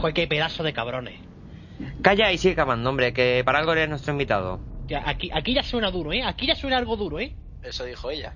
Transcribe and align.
Joder, 0.00 0.14
qué 0.14 0.26
pedazo 0.26 0.62
de 0.62 0.72
cabrones. 0.72 1.20
Calla 2.02 2.32
y 2.32 2.38
sigue 2.38 2.52
acabando, 2.54 2.88
hombre, 2.90 3.12
que 3.12 3.42
para 3.44 3.58
algo 3.58 3.72
eres 3.72 3.88
nuestro 3.88 4.12
invitado. 4.12 4.60
Ya, 4.86 5.02
aquí, 5.08 5.30
aquí 5.34 5.54
ya 5.54 5.62
suena 5.62 5.90
duro, 5.90 6.12
¿eh? 6.12 6.22
Aquí 6.24 6.46
ya 6.46 6.54
suena 6.54 6.78
algo 6.78 6.96
duro, 6.96 7.18
¿eh? 7.20 7.34
Eso 7.62 7.84
dijo 7.84 8.10
ella. 8.10 8.34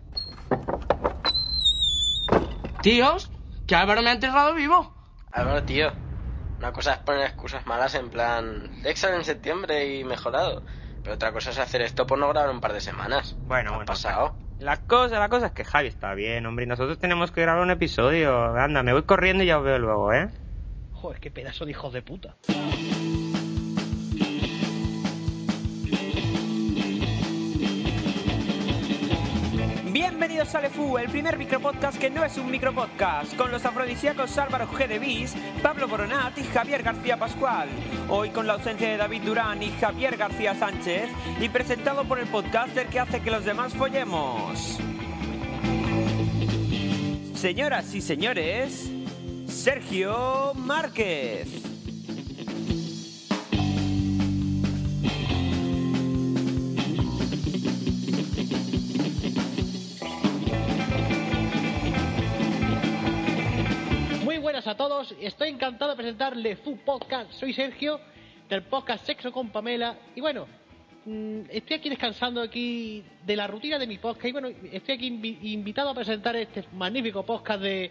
Tíos, 2.83 3.31
que 3.67 3.75
Álvaro 3.75 4.03
me 4.03 4.11
ha 4.11 4.15
enterrado 4.15 4.55
vivo. 4.55 4.93
Álvaro, 5.31 5.63
tío. 5.63 5.93
Una 6.59 6.73
cosa 6.73 6.95
es 6.95 6.99
poner 6.99 7.27
excusas 7.27 7.65
malas 7.67 7.95
en 7.95 8.11
plan. 8.11 8.71
Examen 8.85 9.19
en 9.19 9.25
septiembre 9.25 9.97
y 9.97 10.05
mejorado. 10.05 10.63
Pero 11.03 11.15
otra 11.15 11.33
cosa 11.33 11.51
es 11.51 11.59
hacer 11.59 11.83
esto 11.83 12.07
por 12.07 12.19
no 12.19 12.29
grabar 12.29 12.51
un 12.51 12.61
par 12.61 12.73
de 12.73 12.81
semanas. 12.81 13.37
Bueno, 13.47 13.71
¿Qué 13.71 13.75
ha 13.75 13.77
bueno. 13.79 13.87
pasado? 13.87 14.37
La 14.61 14.77
cosa, 14.77 15.19
la 15.19 15.29
cosa 15.29 15.47
es 15.47 15.53
que 15.53 15.65
Javi 15.65 15.89
está 15.89 16.15
bien, 16.15 16.47
hombre, 16.47 16.65
y 16.65 16.69
nosotros 16.69 16.99
tenemos 16.99 17.33
que 17.33 17.41
grabar 17.43 17.63
un 17.63 17.71
episodio. 17.73 18.57
Anda, 18.57 18.85
me 18.85 18.93
voy 18.93 19.03
corriendo 19.03 19.43
y 19.43 19.47
ya 19.49 19.59
os 19.59 19.65
veo 19.65 19.79
luego, 19.79 20.13
¿eh? 20.13 20.29
Joder, 21.03 21.19
qué 21.19 21.33
pedazo 21.33 21.65
de 21.65 21.73
hijos 21.73 21.93
de 21.93 22.01
puta. 22.01 22.37
Bienvenidos 29.93 30.55
a 30.55 30.61
Lefu, 30.61 30.99
el 30.99 31.09
primer 31.09 31.39
micropodcast 31.39 31.99
que 31.99 32.09
no 32.09 32.25
es 32.25 32.39
un 32.39 32.49
micropodcast, 32.53 33.35
con 33.35 33.51
los 33.51 33.65
afrodisíacos 33.65 34.39
Álvaro 34.39 34.69
G. 34.69 34.87
de 34.87 35.01
Bis, 35.01 35.35
Pablo 35.61 35.89
Boronat 35.89 36.39
y 36.39 36.45
Javier 36.45 36.85
García 36.85 37.17
Pascual. 37.17 37.69
Hoy 38.09 38.31
con 38.31 38.47
la 38.47 38.53
ausencia 38.53 38.89
de 38.89 38.97
David 38.97 39.23
Durán 39.23 39.61
y 39.61 39.71
Javier 39.71 40.17
García 40.17 40.55
Sánchez, 40.55 41.11
y 41.41 41.49
presentado 41.49 42.05
por 42.05 42.21
el 42.21 42.29
podcaster 42.29 42.87
que 42.87 43.01
hace 43.01 43.21
que 43.21 43.33
los 43.33 43.45
demás 43.45 43.75
follemos. 43.75 44.79
Señoras 47.35 47.93
y 47.93 48.01
señores, 48.01 48.92
Sergio 49.63 50.55
Márquez. 50.57 51.47
Muy 64.25 64.39
buenas 64.39 64.67
a 64.67 64.77
todos, 64.77 65.15
estoy 65.21 65.49
encantado 65.49 65.91
de 65.93 65.97
presentar 65.97 66.37
Le 66.37 66.57
Fu 66.57 66.77
Podcast. 66.79 67.33
Soy 67.33 67.53
Sergio, 67.53 68.01
del 68.49 68.63
podcast 68.63 69.05
Sexo 69.05 69.33
con 69.33 69.51
Pamela. 69.51 69.97
Y 70.15 70.21
bueno, 70.21 70.47
mm, 71.05 71.41
estoy 71.51 71.77
aquí 71.77 71.89
descansando 71.89 72.41
aquí 72.41 73.03
de 73.27 73.37
la 73.37 73.47
rutina 73.47 73.79
de 73.79 73.87
mi 73.87 73.99
podcast. 73.99 74.27
Y 74.27 74.33
bueno, 74.33 74.49
estoy 74.71 74.95
aquí 74.95 75.11
invi- 75.11 75.39
invitado 75.43 75.91
a 75.91 75.95
presentar 75.95 76.37
este 76.37 76.65
magnífico 76.73 77.25
podcast 77.25 77.63
de, 77.63 77.91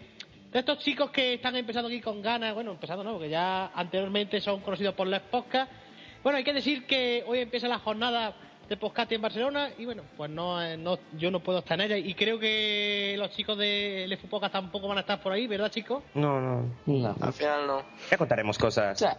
de 0.52 0.58
estos 0.58 0.78
chicos 0.78 1.10
que 1.10 1.34
están 1.34 1.56
empezando 1.56 1.88
aquí 1.88 2.00
con 2.00 2.20
ganas. 2.20 2.54
Bueno, 2.54 2.72
empezando 2.72 3.02
no, 3.02 3.12
porque 3.12 3.30
ya 3.30 3.72
anteriormente 3.74 4.40
son 4.40 4.60
conocidos 4.60 4.94
por 4.94 5.06
los 5.06 5.20
podcasts. 5.22 5.74
Bueno, 6.22 6.36
hay 6.38 6.44
que 6.44 6.52
decir 6.52 6.86
que 6.86 7.24
hoy 7.26 7.38
empieza 7.40 7.66
la 7.68 7.78
jornada 7.78 8.34
de 8.68 8.76
podcast 8.76 9.10
en 9.12 9.22
Barcelona 9.22 9.70
y 9.76 9.86
bueno, 9.86 10.02
pues 10.16 10.30
no, 10.30 10.62
eh, 10.62 10.76
no 10.76 10.98
yo 11.18 11.30
no 11.30 11.40
puedo 11.40 11.60
estar 11.60 11.80
en 11.80 11.86
ella 11.86 11.96
y 11.96 12.14
creo 12.14 12.38
que 12.38 13.16
los 13.18 13.30
chicos 13.30 13.58
de 13.58 14.04
Le 14.06 14.16
Fu 14.18 14.28
Podcast 14.28 14.52
tampoco 14.52 14.86
van 14.88 14.98
a 14.98 15.00
estar 15.00 15.20
por 15.20 15.32
ahí, 15.32 15.46
¿verdad, 15.46 15.70
chicos? 15.70 16.02
No, 16.14 16.40
no. 16.40 16.70
No. 16.86 17.16
Al 17.20 17.32
final 17.32 17.66
no. 17.66 17.82
Ya 18.10 18.18
contaremos 18.18 18.58
cosas. 18.58 18.98
Sea, 18.98 19.18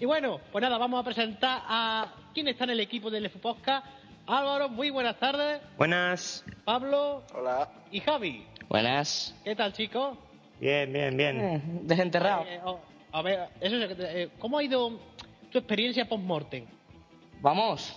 Y 0.00 0.04
bueno, 0.04 0.38
pues 0.52 0.62
nada, 0.62 0.78
vamos 0.78 1.00
a 1.00 1.04
presentar 1.04 1.62
a 1.66 2.14
quién 2.34 2.46
está 2.48 2.64
en 2.64 2.70
el 2.70 2.80
equipo 2.80 3.10
del 3.10 3.24
LF 3.24 3.36
Podcast. 3.38 3.86
Álvaro, 4.26 4.68
muy 4.68 4.90
buenas 4.90 5.18
tardes. 5.18 5.60
Buenas. 5.76 6.44
Pablo 6.64 7.24
Hola. 7.34 7.68
y 7.90 8.00
Javi. 8.00 8.46
Buenas. 8.68 9.34
¿Qué 9.44 9.54
tal, 9.56 9.72
chicos? 9.72 10.16
Bien, 10.60 10.92
bien, 10.92 11.16
bien. 11.16 11.40
Eh, 11.40 11.62
desenterrado. 11.82 12.44
Eh, 12.48 12.60
oh, 12.64 12.80
a 13.12 13.22
ver, 13.22 13.48
eso 13.60 13.76
es, 13.76 13.96
eh, 13.98 14.30
¿cómo 14.38 14.58
ha 14.58 14.62
ido 14.62 14.98
tu 15.50 15.58
experiencia 15.58 16.08
post-mortem? 16.08 16.64
Vamos. 17.40 17.94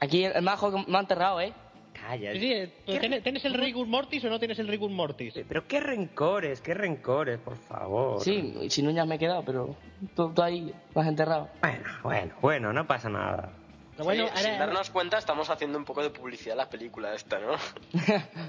Aquí 0.00 0.24
el 0.24 0.42
majo 0.42 0.70
que 0.70 0.90
me 0.90 0.96
ha 0.96 1.00
enterrado, 1.00 1.40
¿eh? 1.40 1.52
Calla. 1.92 2.32
Sí, 2.32 2.40
sí, 2.40 2.52
eh, 2.52 2.72
¿Qué- 2.86 2.98
¿tienes, 2.98 3.22
tienes 3.22 3.44
el 3.44 3.54
Rigur 3.54 3.86
Mortis 3.86 4.24
o 4.24 4.28
no 4.28 4.38
tienes 4.38 4.58
el 4.58 4.66
Rigur 4.68 4.90
Mortis? 4.90 5.36
Eh, 5.36 5.44
Pero 5.46 5.66
qué 5.68 5.80
rencores, 5.80 6.60
qué 6.60 6.74
rencores, 6.74 7.38
por 7.38 7.56
favor. 7.56 8.20
Sí, 8.20 8.54
sin 8.68 8.88
uñas 8.88 9.06
me 9.06 9.14
he 9.14 9.18
quedado, 9.18 9.44
pero 9.44 9.76
tú, 10.16 10.32
tú 10.34 10.42
ahí 10.42 10.74
lo 10.94 11.00
has 11.00 11.06
enterrado. 11.06 11.48
Bueno, 11.62 11.84
bueno, 12.02 12.34
bueno, 12.40 12.72
no 12.72 12.86
pasa 12.86 13.08
nada. 13.08 13.52
Pero 13.96 14.04
bueno, 14.04 14.24
Sí, 14.24 14.30
ahora- 14.30 14.42
sin 14.42 14.58
darnos 14.58 14.90
cuenta, 14.90 15.18
estamos 15.18 15.48
haciendo 15.50 15.78
un 15.78 15.84
poco 15.84 16.02
de 16.02 16.10
publicidad 16.10 16.54
a 16.58 16.64
la 16.64 16.70
película 16.70 17.14
esta, 17.14 17.38
¿no? 17.38 17.52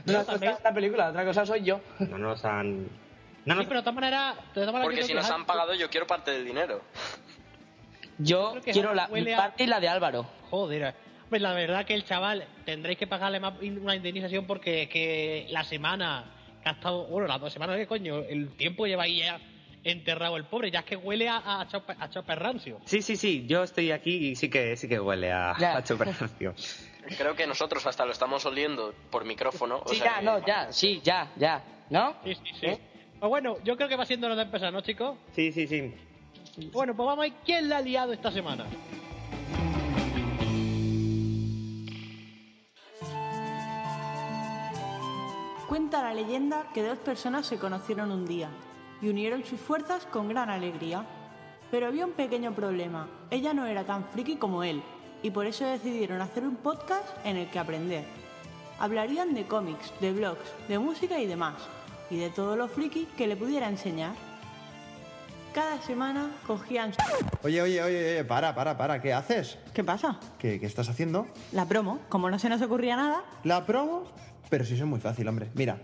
También. 0.05 0.25
cosa 0.25 0.49
es 0.51 0.63
la 0.63 0.73
película, 0.73 1.09
otra 1.09 1.25
cosa 1.25 1.45
soy 1.45 1.63
yo. 1.63 1.81
No 1.99 2.17
nos 2.17 2.43
han... 2.45 2.83
No 3.45 3.53
sí, 3.53 3.59
nos... 3.59 3.67
pero 3.67 3.79
de 3.79 3.83
todas 3.83 3.95
maneras... 3.95 4.35
de 4.35 4.41
todas 4.53 4.67
maneras 4.73 4.85
Porque 4.85 5.03
si 5.03 5.13
nos 5.13 5.29
han 5.29 5.45
pagado, 5.45 5.73
yo 5.75 5.89
quiero 5.89 6.07
parte 6.07 6.31
del 6.31 6.45
dinero. 6.45 6.81
Yo 8.17 8.55
quiero 8.63 8.93
la 8.93 9.07
huele 9.07 9.25
mi 9.31 9.33
a- 9.33 9.37
parte 9.37 9.63
y 9.63 9.67
la 9.67 9.79
de 9.79 9.87
Álvaro. 9.89 10.25
Joder, 10.49 10.95
pues 11.29 11.41
la 11.41 11.53
verdad 11.53 11.85
que 11.85 11.93
el 11.93 12.05
chaval 12.05 12.45
tendréis 12.65 12.97
que 12.97 13.07
pagarle 13.07 13.39
más 13.39 13.53
una 13.61 13.95
indemnización 13.95 14.45
porque 14.45 14.87
que 14.89 15.47
la 15.49 15.63
semana 15.63 16.25
que 16.63 16.69
ha 16.69 16.73
estado, 16.73 17.05
bueno, 17.07 17.27
las 17.27 17.39
dos 17.41 17.51
semanas, 17.51 17.75
¿qué 17.77 17.87
coño? 17.87 18.19
El 18.19 18.55
tiempo 18.55 18.87
lleva 18.87 19.03
ahí 19.03 19.19
ya 19.19 19.39
enterrado 19.85 20.35
el 20.37 20.45
pobre, 20.45 20.71
ya 20.71 20.79
es 20.79 20.85
que 20.85 20.95
huele 20.97 21.29
a, 21.29 21.37
a, 21.37 21.61
a 21.61 22.09
chope 22.09 22.35
rancio. 22.35 22.79
Sí, 22.85 23.01
sí, 23.01 23.15
sí, 23.15 23.45
yo 23.47 23.63
estoy 23.63 23.91
aquí 23.91 24.29
y 24.29 24.35
sí 24.35 24.49
que, 24.49 24.75
sí 24.75 24.89
que 24.89 24.99
huele 24.99 25.31
a, 25.31 25.55
Ya. 25.59 25.77
a 25.77 25.83
chuperación. 25.83 26.53
Creo 27.17 27.35
que 27.35 27.45
nosotros 27.47 27.85
hasta 27.85 28.03
lo 28.05 28.11
estamos 28.11 28.45
oliendo 28.45 28.93
por 29.11 29.25
micrófono. 29.25 29.81
o 29.85 29.89
Sí, 29.89 29.97
sea 29.97 30.05
ya, 30.15 30.19
que- 30.19 30.25
no, 30.25 30.45
ya, 30.45 30.71
sí, 30.73 30.99
ya, 31.03 31.31
ya. 31.37 31.63
¿No? 31.89 32.15
Sí, 32.23 32.33
sí, 32.35 32.41
sí. 32.59 32.65
¿Eh? 32.65 32.79
Pues 33.19 33.29
bueno, 33.29 33.57
yo 33.63 33.77
creo 33.77 33.87
que 33.87 33.95
va 33.95 34.05
siendo 34.05 34.25
hora 34.27 34.35
de 34.35 34.41
empezar, 34.41 34.73
¿no, 34.73 34.81
chicos? 34.81 35.17
Sí, 35.33 35.51
sí, 35.51 35.67
sí. 35.67 35.93
Bueno, 36.73 36.95
pues 36.95 37.05
vamos 37.05 37.19
a 37.19 37.21
ver 37.29 37.33
quién 37.45 37.69
la 37.69 37.77
ha 37.77 37.81
liado 37.81 38.11
esta 38.11 38.31
semana. 38.31 38.65
Cuenta 45.67 46.03
la 46.03 46.13
leyenda 46.13 46.67
que 46.73 46.83
dos 46.83 46.99
personas 46.99 47.45
se 47.47 47.57
conocieron 47.57 48.11
un 48.11 48.25
día 48.25 48.49
y 49.05 49.09
unieron 49.09 49.45
sus 49.45 49.59
fuerzas 49.59 50.07
con 50.07 50.29
gran 50.29 50.49
alegría. 50.49 51.05
Pero 51.69 51.85
había 51.85 52.07
un 52.07 52.13
pequeño 52.13 52.55
problema. 52.55 53.07
Ella 53.29 53.53
no 53.53 53.67
era 53.67 53.83
tan 53.83 54.03
friki 54.05 54.37
como 54.37 54.63
él 54.63 54.81
y 55.21 55.29
por 55.29 55.45
eso 55.45 55.65
decidieron 55.65 56.21
hacer 56.21 56.43
un 56.43 56.55
podcast 56.55 57.07
en 57.23 57.37
el 57.37 57.47
que 57.49 57.59
aprender. 57.59 58.03
Hablarían 58.79 59.35
de 59.35 59.45
cómics, 59.45 59.93
de 60.01 60.11
blogs, 60.11 60.41
de 60.67 60.79
música 60.79 61.19
y 61.19 61.27
demás, 61.27 61.53
y 62.09 62.17
de 62.17 62.31
todo 62.31 62.55
lo 62.55 62.67
friki 62.67 63.05
que 63.15 63.27
le 63.27 63.35
pudiera 63.35 63.69
enseñar. 63.69 64.13
Cada 65.53 65.79
semana 65.81 66.31
cogían... 66.47 66.91
Oye, 67.43 67.61
oye, 67.61 67.81
oye, 67.83 67.97
oye, 67.97 68.25
para, 68.25 68.55
para, 68.55 68.75
para, 68.75 69.01
¿qué 69.01 69.13
haces? 69.13 69.57
¿Qué 69.73 69.83
pasa? 69.83 70.19
¿Qué, 70.39 70.59
qué 70.59 70.65
estás 70.65 70.89
haciendo? 70.89 71.27
La 71.51 71.65
promo. 71.67 71.99
Como 72.09 72.29
no 72.29 72.39
se 72.39 72.49
nos 72.49 72.61
ocurría 72.61 72.95
nada, 72.95 73.23
¿La 73.43 73.65
promo? 73.65 74.03
Pero 74.49 74.65
si 74.65 74.73
eso 74.73 74.83
es 74.83 74.89
muy 74.89 74.99
fácil, 74.99 75.27
hombre. 75.27 75.49
Mira, 75.53 75.79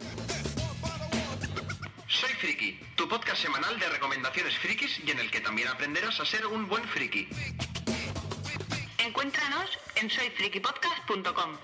podcast 3.11 3.41
semanal 3.41 3.77
de 3.77 3.89
recomendaciones 3.89 4.57
frikis 4.59 5.01
y 5.05 5.11
en 5.11 5.19
el 5.19 5.29
que 5.29 5.41
también 5.41 5.67
aprenderás 5.67 6.17
a 6.21 6.25
ser 6.25 6.47
un 6.47 6.65
buen 6.69 6.81
friki. 6.85 7.27
Encuéntranos 9.05 9.77
en 9.97 10.09
soyfrikipodcast.com. 10.09 11.57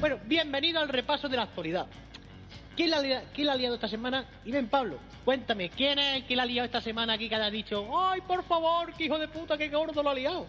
Bueno, 0.00 0.18
bienvenido 0.24 0.80
al 0.80 0.88
repaso 0.88 1.28
de 1.28 1.36
la 1.36 1.42
actualidad. 1.42 1.86
¿Quién 2.76 2.90
la, 2.90 2.98
ha 2.98 3.02
lia- 3.02 3.24
quién 3.34 3.46
la 3.46 3.52
ha 3.52 3.56
liado 3.56 3.74
esta 3.74 3.88
semana? 3.88 4.24
Y 4.44 4.50
ven, 4.52 4.68
Pablo, 4.68 4.98
cuéntame, 5.24 5.68
¿quién 5.70 5.98
es 5.98 6.16
el 6.16 6.26
que 6.26 6.36
la 6.36 6.44
ha 6.44 6.46
liado 6.46 6.66
esta 6.66 6.80
semana 6.80 7.12
aquí 7.14 7.28
que 7.28 7.34
ha 7.34 7.50
dicho, 7.50 7.86
ay, 7.98 8.20
por 8.22 8.42
favor, 8.44 8.92
qué 8.94 9.04
hijo 9.04 9.18
de 9.18 9.28
puta, 9.28 9.58
qué 9.58 9.68
gordo 9.68 10.02
lo 10.02 10.10
ha 10.10 10.14
liado? 10.14 10.46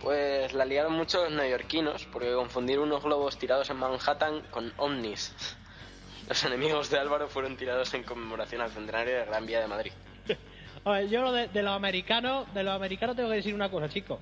Pues 0.00 0.52
la 0.52 0.64
liaron 0.64 0.94
mucho 0.94 1.22
los 1.24 1.32
neoyorquinos 1.32 2.06
porque 2.06 2.32
confundir 2.32 2.80
unos 2.80 3.02
globos 3.04 3.38
tirados 3.38 3.70
en 3.70 3.76
Manhattan 3.76 4.40
con 4.50 4.72
ovnis. 4.78 5.32
Los 6.28 6.42
enemigos 6.44 6.88
de 6.88 6.98
Álvaro 6.98 7.28
fueron 7.28 7.56
tirados 7.56 7.92
en 7.94 8.04
conmemoración 8.04 8.60
al 8.60 8.70
centenario 8.70 9.12
de 9.14 9.18
la 9.20 9.26
Gran 9.26 9.44
Vía 9.46 9.60
de 9.60 9.66
Madrid. 9.66 9.92
A 10.84 10.90
ver, 10.92 11.08
yo 11.08 11.30
de, 11.32 11.48
de 11.48 11.62
los 11.62 11.72
americanos, 11.74 12.52
de 12.54 12.62
los 12.64 12.74
americanos 12.74 13.14
tengo 13.16 13.28
que 13.28 13.36
decir 13.36 13.54
una 13.54 13.70
cosa, 13.70 13.88
chicos. 13.88 14.18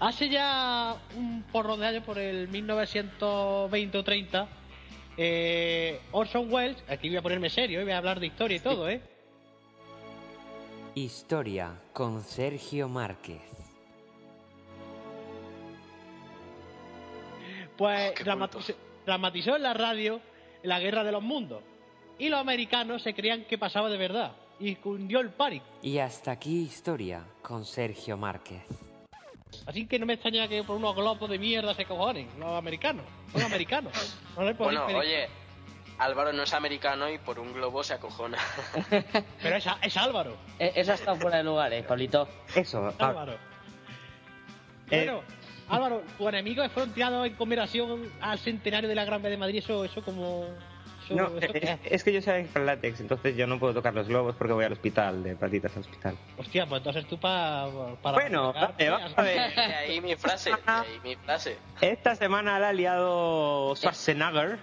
Hace 0.00 0.28
ya 0.28 0.94
un 1.16 1.42
porro 1.50 1.76
de 1.78 1.86
años, 1.86 2.04
por 2.04 2.18
el 2.18 2.48
1920 2.48 3.98
o 3.98 4.04
30, 4.04 4.48
eh, 5.18 6.00
Orson 6.12 6.50
Welles, 6.52 6.82
aquí 6.88 7.08
voy 7.08 7.18
a 7.18 7.22
ponerme 7.22 7.50
serio, 7.50 7.80
eh, 7.80 7.84
voy 7.84 7.92
a 7.92 7.98
hablar 7.98 8.20
de 8.20 8.26
historia 8.26 8.56
y 8.56 8.60
todo, 8.60 8.88
¿eh? 8.88 9.00
Historia 10.94 11.74
con 11.92 12.22
Sergio 12.22 12.88
Márquez. 12.88 13.42
Pues 17.76 18.14
dramatiz- 18.24 18.74
dramatizó 19.06 19.56
en 19.56 19.62
la 19.62 19.74
radio 19.74 20.20
la 20.62 20.80
guerra 20.80 21.04
de 21.04 21.12
los 21.12 21.22
mundos. 21.22 21.62
Y 22.18 22.28
los 22.28 22.40
americanos 22.40 23.02
se 23.02 23.14
creían 23.14 23.44
que 23.44 23.58
pasaba 23.58 23.88
de 23.88 23.96
verdad. 23.96 24.32
y 24.60 24.74
cundió 24.74 25.20
el 25.20 25.30
pari. 25.30 25.62
Y 25.82 25.98
hasta 25.98 26.32
aquí 26.32 26.62
historia 26.62 27.22
con 27.42 27.64
Sergio 27.64 28.16
Márquez. 28.16 28.60
Así 29.66 29.86
que 29.86 29.98
no 29.98 30.06
me 30.06 30.14
extraña 30.14 30.48
que 30.48 30.62
por 30.62 30.76
unos 30.76 30.94
globos 30.94 31.28
de 31.30 31.38
mierda 31.38 31.74
se 31.74 31.84
cojonen, 31.84 32.28
los 32.38 32.50
americanos. 32.52 33.04
Son 33.32 33.42
americanos. 33.42 33.92
No 34.36 34.54
Bueno, 34.54 34.86
pedir- 34.86 34.96
oye, 34.96 35.28
Álvaro 35.98 36.32
no 36.32 36.44
es 36.44 36.52
americano 36.54 37.08
y 37.10 37.18
por 37.18 37.38
un 37.40 37.52
globo 37.52 37.82
se 37.82 37.94
acojona. 37.94 38.38
Pero 39.42 39.56
es, 39.56 39.66
es 39.82 39.96
Álvaro. 39.96 40.36
Eh, 40.58 40.72
Eso 40.76 40.92
está 40.92 41.14
fuera 41.16 41.38
de 41.38 41.44
lugar, 41.44 41.72
eh, 41.72 41.82
Pablito. 41.82 42.28
Eso, 42.54 42.94
ah, 42.98 43.08
Álvaro. 43.08 43.32
Eh, 44.90 45.04
Bueno, 45.04 45.22
Álvaro, 45.68 46.02
tus 46.16 46.28
enemigos 46.28 46.70
fueron 46.72 46.94
tirados 46.94 47.26
en 47.26 47.34
conmemoración 47.34 48.12
al 48.20 48.38
centenario 48.38 48.88
de 48.88 48.94
la 48.94 49.04
Gran 49.04 49.20
Vía 49.20 49.30
de 49.30 49.36
Madrid. 49.36 49.58
Eso, 49.58 49.84
eso 49.84 50.02
como. 50.02 50.46
Eso, 51.08 51.14
no, 51.14 51.38
eso 51.38 51.78
es, 51.84 52.04
que 52.04 52.12
yo 52.12 52.20
soy 52.20 52.44
con 52.46 52.66
látex, 52.66 53.00
entonces 53.00 53.34
yo 53.36 53.46
no 53.46 53.58
puedo 53.58 53.74
tocar 53.74 53.94
los 53.94 54.08
globos 54.08 54.34
porque 54.36 54.52
voy 54.52 54.64
al 54.64 54.72
hospital, 54.72 55.22
de 55.22 55.36
patitas 55.36 55.74
al 55.76 55.80
hospital. 55.82 56.16
Hostia, 56.36 56.66
pues 56.66 56.80
entonces 56.80 57.06
tú 57.06 57.18
pa- 57.18 57.68
para. 58.02 58.18
Bueno, 58.18 58.52
vale, 58.52 58.90
vamos 58.90 59.12
a 59.16 59.22
ver. 59.22 59.54
De 59.54 59.62
ahí 59.62 60.00
mi 60.00 60.14
frase, 60.16 60.50
de 60.50 60.56
ahí 60.66 61.00
mi 61.02 61.16
frase. 61.16 61.56
Esta 61.80 62.14
semana 62.14 62.58
la 62.58 62.68
ha 62.68 62.72
liado 62.72 63.74
Schwarzenegger, 63.76 64.58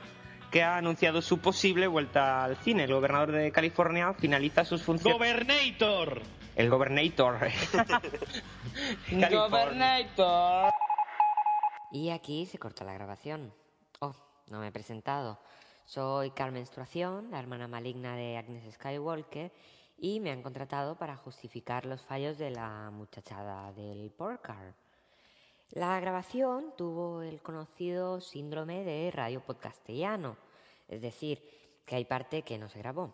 que 0.52 0.62
ha 0.64 0.78
anunciado 0.78 1.22
su 1.22 1.40
posible 1.40 1.88
vuelta 1.88 2.44
al 2.44 2.58
cine. 2.58 2.84
El 2.84 2.94
gobernador 2.94 3.32
de 3.32 3.52
California 3.52 4.14
finaliza 4.14 4.64
sus 4.66 4.84
funciones. 4.84 5.18
¡Gobernator! 5.18 6.22
el 6.56 6.70
gobernator. 6.70 7.38
California. 9.10 9.30
Gobernator. 9.30 10.72
Y 11.92 12.10
aquí 12.10 12.46
se 12.46 12.58
corta 12.58 12.84
la 12.84 12.94
grabación. 12.94 13.54
Oh, 14.00 14.14
no 14.50 14.60
me 14.60 14.68
he 14.68 14.72
presentado. 14.72 15.40
Soy 15.86 16.32
Carmen 16.32 16.62
Menstruación, 16.62 17.30
la 17.30 17.38
hermana 17.38 17.68
maligna 17.68 18.16
de 18.16 18.38
Agnes 18.38 18.74
Skywalker, 18.74 19.52
y 20.00 20.20
me 20.20 20.32
han 20.32 20.42
contratado 20.42 20.98
para 20.98 21.16
justificar 21.16 21.86
los 21.86 22.02
fallos 22.02 22.40
de 22.40 22.50
la 22.50 22.90
muchachada 22.90 23.72
del 23.72 24.10
Porcar. 24.10 24.74
La 25.70 26.00
grabación 26.00 26.74
tuvo 26.76 27.22
el 27.22 27.40
conocido 27.40 28.20
síndrome 28.20 28.84
de 28.84 29.12
radio 29.12 29.42
podcastellano, 29.42 30.38
es 30.88 31.02
decir, 31.02 31.48
que 31.86 31.98
hay 31.98 32.06
parte 32.06 32.42
que 32.42 32.58
no 32.58 32.68
se 32.68 32.80
grabó. 32.80 33.14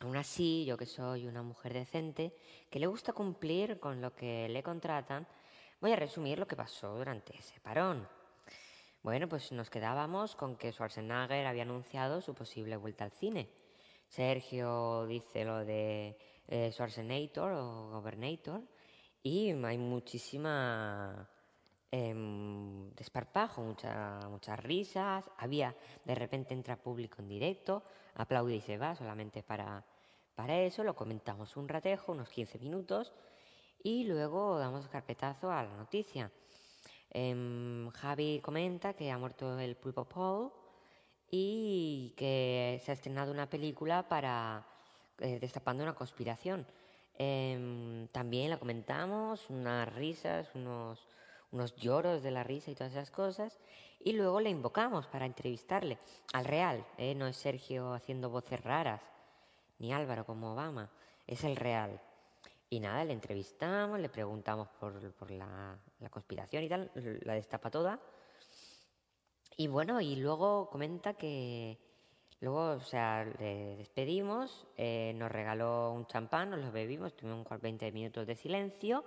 Aún 0.00 0.16
así, 0.16 0.64
yo 0.64 0.78
que 0.78 0.86
soy 0.86 1.26
una 1.26 1.42
mujer 1.42 1.74
decente, 1.74 2.34
que 2.70 2.80
le 2.80 2.86
gusta 2.86 3.12
cumplir 3.12 3.78
con 3.78 4.00
lo 4.00 4.16
que 4.16 4.48
le 4.48 4.62
contratan, 4.62 5.26
voy 5.82 5.92
a 5.92 5.96
resumir 5.96 6.38
lo 6.38 6.48
que 6.48 6.56
pasó 6.56 6.96
durante 6.96 7.36
ese 7.36 7.60
parón. 7.60 8.08
Bueno, 9.02 9.28
pues 9.28 9.50
nos 9.52 9.70
quedábamos 9.70 10.36
con 10.36 10.56
que 10.56 10.72
Schwarzenegger 10.72 11.46
había 11.46 11.62
anunciado 11.62 12.20
su 12.20 12.34
posible 12.34 12.76
vuelta 12.76 13.04
al 13.04 13.12
cine. 13.12 13.48
Sergio 14.06 15.06
dice 15.06 15.44
lo 15.44 15.64
de 15.64 16.18
eh, 16.48 16.70
Schwarzenegger 16.72 17.52
o 17.52 17.90
Gobernator 17.92 18.62
y 19.22 19.50
hay 19.52 19.78
muchísima 19.78 21.28
em, 21.90 22.90
desparpajo, 22.94 23.62
mucha- 23.62 24.20
muchas 24.28 24.58
risas. 24.60 25.30
Había, 25.38 25.74
de 26.04 26.14
repente 26.14 26.52
entra 26.54 26.76
público 26.76 27.22
en 27.22 27.28
directo, 27.28 27.82
aplaude 28.14 28.56
y 28.56 28.60
se 28.60 28.76
va 28.76 28.94
solamente 28.94 29.42
para, 29.42 29.82
para 30.34 30.58
eso. 30.60 30.84
Lo 30.84 30.94
comentamos 30.94 31.56
un 31.56 31.68
ratejo, 31.68 32.12
unos 32.12 32.28
15 32.28 32.58
minutos, 32.58 33.12
y 33.82 34.04
luego 34.04 34.58
damos 34.58 34.88
carpetazo 34.88 35.50
a 35.50 35.62
la 35.62 35.74
noticia. 35.76 36.30
Em, 37.10 37.90
Javi 37.90 38.40
comenta 38.40 38.94
que 38.94 39.10
ha 39.10 39.18
muerto 39.18 39.58
el 39.58 39.76
pulpo 39.76 40.04
Paul 40.04 40.52
y 41.30 42.14
que 42.16 42.80
se 42.84 42.90
ha 42.92 42.94
estrenado 42.94 43.32
una 43.32 43.48
película 43.48 44.08
para 44.08 44.64
eh, 45.18 45.38
destapando 45.40 45.82
una 45.82 45.94
conspiración. 45.94 46.66
Em, 47.18 48.08
también 48.08 48.50
la 48.50 48.58
comentamos, 48.58 49.50
unas 49.50 49.92
risas, 49.94 50.48
unos, 50.54 51.06
unos 51.52 51.74
lloros 51.76 52.22
de 52.22 52.30
la 52.30 52.44
risa 52.44 52.70
y 52.70 52.74
todas 52.74 52.92
esas 52.92 53.10
cosas. 53.10 53.58
Y 54.02 54.12
luego 54.12 54.40
le 54.40 54.50
invocamos 54.50 55.06
para 55.06 55.26
entrevistarle 55.26 55.98
al 56.32 56.44
real. 56.46 56.86
¿eh? 56.96 57.14
No 57.14 57.26
es 57.26 57.36
Sergio 57.36 57.92
haciendo 57.92 58.30
voces 58.30 58.62
raras, 58.62 59.02
ni 59.78 59.92
Álvaro 59.92 60.24
como 60.24 60.52
Obama, 60.52 60.90
es 61.26 61.44
el 61.44 61.56
real. 61.56 62.00
Y 62.72 62.78
nada, 62.78 63.04
le 63.04 63.12
entrevistamos, 63.12 63.98
le 63.98 64.08
preguntamos 64.08 64.68
por, 64.78 65.12
por 65.14 65.32
la, 65.32 65.76
conspiración 66.08 66.62
y 66.62 66.68
tal, 66.68 66.90
la 67.22 67.34
destapa 67.34 67.68
toda. 67.68 68.00
Y 69.56 69.66
bueno, 69.66 70.00
y 70.00 70.14
luego 70.14 70.70
comenta 70.70 71.14
que 71.14 71.78
luego, 72.38 72.70
o 72.70 72.80
sea, 72.80 73.24
le 73.24 73.76
despedimos, 73.76 74.68
eh, 74.76 75.12
nos 75.16 75.32
regaló 75.32 75.90
un 75.90 76.06
champán, 76.06 76.50
nos 76.50 76.60
lo 76.60 76.70
bebimos, 76.70 77.16
tuvimos 77.16 77.44
un 77.50 77.58
20 77.60 77.90
minutos 77.90 78.24
de 78.24 78.36
silencio. 78.36 79.04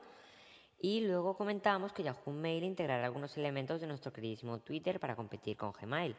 Y 0.77 0.99
luego 1.07 1.37
comentamos 1.37 1.93
que 1.93 2.03
Yahoo 2.03 2.33
Mail 2.33 2.65
integrará 2.65 3.05
algunos 3.05 3.37
elementos 3.37 3.79
de 3.79 3.87
nuestro 3.87 4.11
queridísimo 4.11 4.59
Twitter 4.59 4.99
para 4.99 5.15
competir 5.15 5.55
con 5.55 5.71
Gmail. 5.71 6.13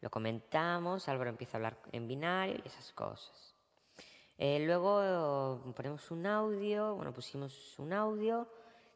Lo 0.00 0.08
comentamos, 0.08 1.10
Álvaro 1.10 1.28
empieza 1.28 1.56
a 1.56 1.58
hablar 1.58 1.78
en 1.92 2.08
binario 2.08 2.56
y 2.64 2.68
esas 2.68 2.90
cosas. 2.94 3.55
Eh, 4.38 4.60
luego 4.66 5.62
ponemos 5.74 6.10
un 6.10 6.26
audio, 6.26 6.94
bueno, 6.94 7.12
pusimos 7.12 7.78
un 7.78 7.92
audio 7.92 8.46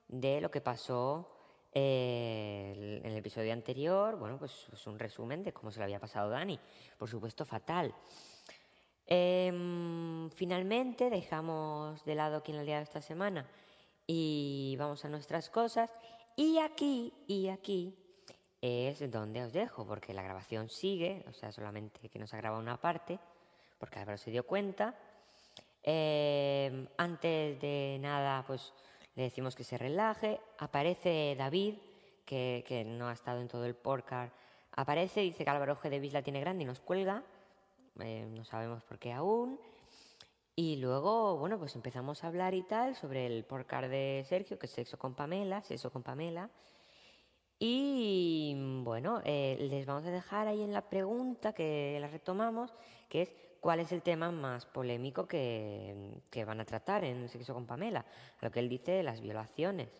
de 0.08 0.40
lo 0.40 0.50
que 0.50 0.60
pasó 0.60 1.36
eh, 1.72 2.72
el- 2.76 3.06
en 3.06 3.12
el 3.12 3.18
episodio 3.18 3.52
anterior, 3.52 4.16
bueno, 4.16 4.36
pues 4.38 4.68
es 4.72 4.86
un 4.86 4.98
resumen 4.98 5.42
de 5.42 5.52
cómo 5.52 5.70
se 5.70 5.78
lo 5.78 5.84
había 5.84 6.00
pasado 6.00 6.28
Dani. 6.28 6.58
Por 6.98 7.08
supuesto, 7.08 7.44
fatal. 7.44 7.94
Em, 9.06 10.28
finalmente 10.30 11.10
dejamos 11.10 12.04
de 12.04 12.14
lado 12.14 12.42
quién 12.42 12.58
ha 12.58 12.62
liado 12.62 12.82
esta 12.82 13.00
semana 13.00 13.48
y 14.06 14.76
vamos 14.78 15.04
a 15.04 15.08
nuestras 15.08 15.48
cosas. 15.48 15.90
Y 16.36 16.58
aquí, 16.58 17.12
y 17.26 17.48
aquí 17.48 17.96
es 18.60 19.10
donde 19.10 19.42
os 19.44 19.52
dejo, 19.52 19.86
porque 19.86 20.12
la 20.14 20.22
grabación 20.22 20.68
sigue, 20.68 21.24
o 21.28 21.32
sea, 21.32 21.50
solamente 21.50 22.08
que 22.08 22.18
nos 22.18 22.34
ha 22.34 22.36
grabado 22.36 22.60
una 22.62 22.80
parte, 22.80 23.18
porque 23.78 23.98
Álvaro 23.98 24.18
se 24.18 24.30
dio 24.30 24.44
cuenta. 24.46 24.94
Eh, 25.82 26.88
antes 26.96 27.60
de 27.60 27.98
nada, 28.00 28.44
pues 28.46 28.72
le 29.14 29.24
decimos 29.24 29.54
que 29.54 29.64
se 29.64 29.78
relaje. 29.78 30.40
Aparece 30.58 31.34
David, 31.38 31.74
que, 32.24 32.64
que 32.66 32.84
no 32.84 33.08
ha 33.08 33.12
estado 33.12 33.40
en 33.40 33.48
todo 33.48 33.64
el 33.64 33.74
podcast. 33.74 34.34
Aparece, 34.72 35.20
dice 35.20 35.44
que 35.44 35.50
Álvaro 35.50 35.78
de 35.82 36.00
Bis 36.00 36.12
la 36.12 36.22
tiene 36.22 36.40
grande 36.40 36.64
y 36.64 36.66
nos 36.66 36.80
cuelga. 36.80 37.22
Eh, 38.00 38.26
no 38.30 38.44
sabemos 38.44 38.82
por 38.84 38.98
qué 38.98 39.12
aún. 39.12 39.58
Y 40.56 40.76
luego, 40.76 41.36
bueno, 41.38 41.58
pues 41.58 41.74
empezamos 41.74 42.22
a 42.22 42.28
hablar 42.28 42.54
y 42.54 42.62
tal 42.62 42.94
sobre 42.94 43.26
el 43.26 43.44
podcast 43.44 43.88
de 43.88 44.24
Sergio, 44.28 44.58
que 44.58 44.66
es 44.66 44.72
Sexo 44.72 44.98
con 44.98 45.14
Pamela, 45.14 45.62
Sexo 45.62 45.90
con 45.90 46.02
Pamela. 46.02 46.50
Y 47.62 48.54
bueno, 48.82 49.20
eh, 49.22 49.58
les 49.70 49.84
vamos 49.84 50.06
a 50.06 50.10
dejar 50.10 50.48
ahí 50.48 50.62
en 50.62 50.72
la 50.72 50.88
pregunta 50.88 51.52
que 51.52 51.98
la 52.00 52.08
retomamos, 52.08 52.72
que 53.10 53.20
es 53.20 53.32
cuál 53.60 53.80
es 53.80 53.92
el 53.92 54.00
tema 54.00 54.30
más 54.30 54.64
polémico 54.64 55.28
que, 55.28 56.22
que 56.30 56.46
van 56.46 56.60
a 56.60 56.64
tratar 56.64 57.04
en 57.04 57.28
Sexo 57.28 57.52
con 57.52 57.66
Pamela, 57.66 58.06
lo 58.40 58.50
que 58.50 58.60
él 58.60 58.70
dice 58.70 58.92
de 58.92 59.02
las 59.02 59.20
violaciones. 59.20 59.90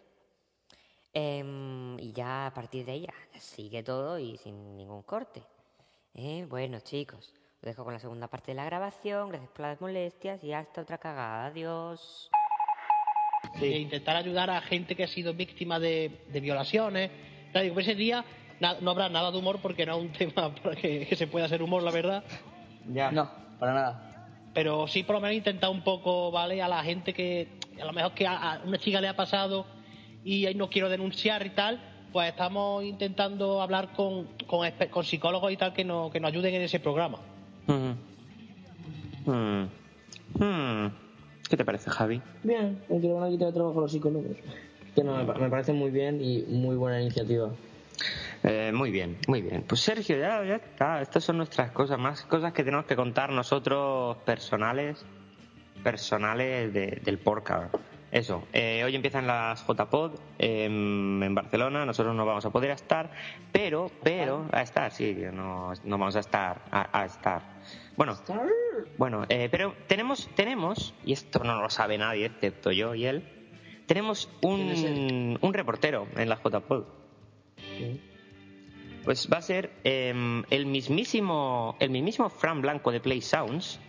Em, 1.13 1.99
y 1.99 2.13
ya 2.13 2.47
a 2.47 2.55
partir 2.55 2.87
de 2.87 3.03
ya 3.03 3.15
sigue 3.39 3.83
todo 3.83 4.19
y 4.19 4.39
sin 4.39 4.79
ningún 4.79 5.03
corte. 5.03 5.43
Eh, 6.15 6.47
Bueno, 6.49 6.81
chicos, 6.81 7.35
os 7.57 7.63
dejo 7.63 7.85
con 7.85 7.93
la 7.93 8.01
segunda 8.01 8.29
parte 8.29 8.53
de 8.53 8.55
la 8.55 8.65
grabación. 8.65 9.29
Gracias 9.29 9.51
por 9.51 9.61
las 9.67 9.81
molestias 9.83 10.43
y 10.43 10.55
hasta 10.55 10.81
otra 10.81 10.97
cagada. 10.97 11.45
Adiós. 11.45 12.31
E 13.61 13.67
intentar 13.67 14.17
ayudar 14.17 14.49
a 14.49 14.63
gente 14.63 14.97
que 14.97 15.05
ha 15.05 15.09
sido 15.09 15.35
víctima 15.35 15.79
de, 15.79 16.25
de 16.33 16.41
violaciones. 16.41 17.11
Claro, 17.53 17.65
digo, 17.65 17.81
ese 17.81 17.95
día 17.95 18.25
no 18.81 18.91
habrá 18.91 19.09
nada 19.09 19.31
de 19.31 19.39
humor 19.39 19.59
porque 19.63 19.87
no 19.87 19.97
es 19.97 20.03
un 20.03 20.13
tema 20.13 20.55
para 20.55 20.77
que, 20.77 21.07
que 21.07 21.17
se 21.17 21.27
pueda 21.27 21.47
hacer 21.47 21.63
humor, 21.63 21.83
la 21.83 21.91
verdad. 21.91 22.25
Ya. 22.93 23.11
No, 23.11 23.31
para 23.59 23.75
nada. 23.75 24.29
Pero 24.55 24.89
sí, 24.89 25.03
por 25.03 25.17
lo 25.17 25.21
menos 25.21 25.37
intentar 25.37 25.71
un 25.71 25.83
poco, 25.83 26.31
¿vale? 26.31 26.61
A 26.61 26.69
la 26.69 26.83
gente 26.83 27.13
que 27.13 27.49
a 27.81 27.85
lo 27.85 27.93
mejor 27.93 28.13
que 28.13 28.27
a, 28.27 28.55
a 28.55 28.61
una 28.65 28.79
chica 28.79 29.01
le 29.01 29.09
ha 29.09 29.17
pasado 29.17 29.65
y 30.25 30.47
ahí 30.47 30.55
no 30.55 30.69
quiero 30.69 30.89
denunciar 30.89 31.47
y 31.47 31.51
tal, 31.51 31.81
pues 32.13 32.29
estamos 32.29 32.85
intentando 32.85 33.63
hablar 33.63 33.93
con, 33.93 34.27
con, 34.47 34.69
con 34.91 35.05
psicólogos 35.05 35.53
y 35.53 35.57
tal 35.57 35.73
que 35.73 35.85
nos, 35.85 36.11
que 36.11 36.21
nos 36.21 36.31
ayuden 36.31 36.55
en 36.55 36.63
ese 36.63 36.81
programa. 36.81 37.19
Mm. 37.67 39.31
Mm. 39.31 39.69
Mm. 40.35 40.93
¿Qué 41.49 41.57
te 41.57 41.65
parece, 41.65 41.91
Javi? 41.91 42.21
Bien, 42.43 42.81
que 42.89 42.99
le 42.99 43.13
van 43.13 43.25
a 43.25 43.29
quitar 43.29 43.49
el 43.49 43.55
trabajo 43.55 43.79
a 43.79 43.83
los 43.83 43.93
psicólogos. 43.93 44.37
Que 44.95 45.05
no, 45.05 45.17
me 45.17 45.25
pa- 45.25 45.35
me 45.39 45.49
parece 45.49 45.73
muy 45.73 45.91
bien 45.91 46.21
y 46.21 46.43
muy 46.49 46.77
buena 46.77 47.01
iniciativa. 47.01 47.51
Eh, 48.43 48.73
muy 48.75 48.91
bien, 48.91 49.19
muy 49.29 49.43
bien. 49.43 49.63
Pues 49.69 49.81
Sergio, 49.83 50.17
ya, 50.19 50.43
ya 50.45 50.57
está. 50.57 51.03
Estas 51.03 51.23
son 51.25 51.37
nuestras 51.37 51.71
cosas, 51.73 51.99
más 51.99 52.23
cosas 52.23 52.53
que 52.53 52.65
tenemos 52.65 52.87
que 52.87 52.97
contar 52.97 53.31
nosotros 53.31 54.17
personales, 54.25 55.05
personales 55.83 56.73
de- 56.73 57.01
del 57.05 57.19
podcast. 57.19 57.75
Eso, 58.11 58.43
eh, 58.53 58.83
hoy 58.85 58.97
empiezan 58.97 59.27
las 59.29 59.65
JPod 59.65 60.19
em, 60.39 61.23
en 61.23 61.33
Barcelona, 61.35 61.87
nosotros 61.87 62.13
no 62.17 62.27
vamos 62.27 62.45
a 62.45 62.51
poder 62.51 62.71
estar, 62.73 63.11
pero, 63.53 63.89
pero, 64.03 64.49
a 64.51 64.63
estar, 64.63 64.91
sí, 64.91 65.17
no, 65.33 65.73
no 65.85 65.99
vamos 65.99 66.17
a 66.17 66.21
estar, 66.21 66.61
a, 66.73 66.99
a 67.03 67.05
estar. 67.05 67.43
Bueno, 67.97 68.17
bueno, 68.99 69.27
eh, 69.29 69.49
pero 69.49 69.75
tenemos, 69.87 70.29
tenemos, 70.35 70.93
y 71.05 71.13
esto 71.13 71.45
no 71.45 71.63
lo 71.63 71.71
sabe 71.71 71.99
nadie 71.99 72.27
excepto 72.27 72.73
yo 72.73 72.97
y 72.97 73.07
él, 73.07 73.23
tenemos 73.91 74.29
un, 74.41 75.37
un 75.41 75.53
reportero 75.53 76.07
en 76.15 76.29
la 76.29 76.37
JPod. 76.37 76.85
Pues 79.03 79.29
va 79.33 79.39
a 79.39 79.43
ser 79.43 79.73
em, 79.83 80.45
el 80.49 80.67
mismísimo, 80.67 81.75
el 81.81 81.91
mismísimo 81.91 82.29
Fran 82.31 82.63
Blanco 82.63 82.93
de 82.93 83.01
Play 83.01 83.21
Sounds. 83.21 83.81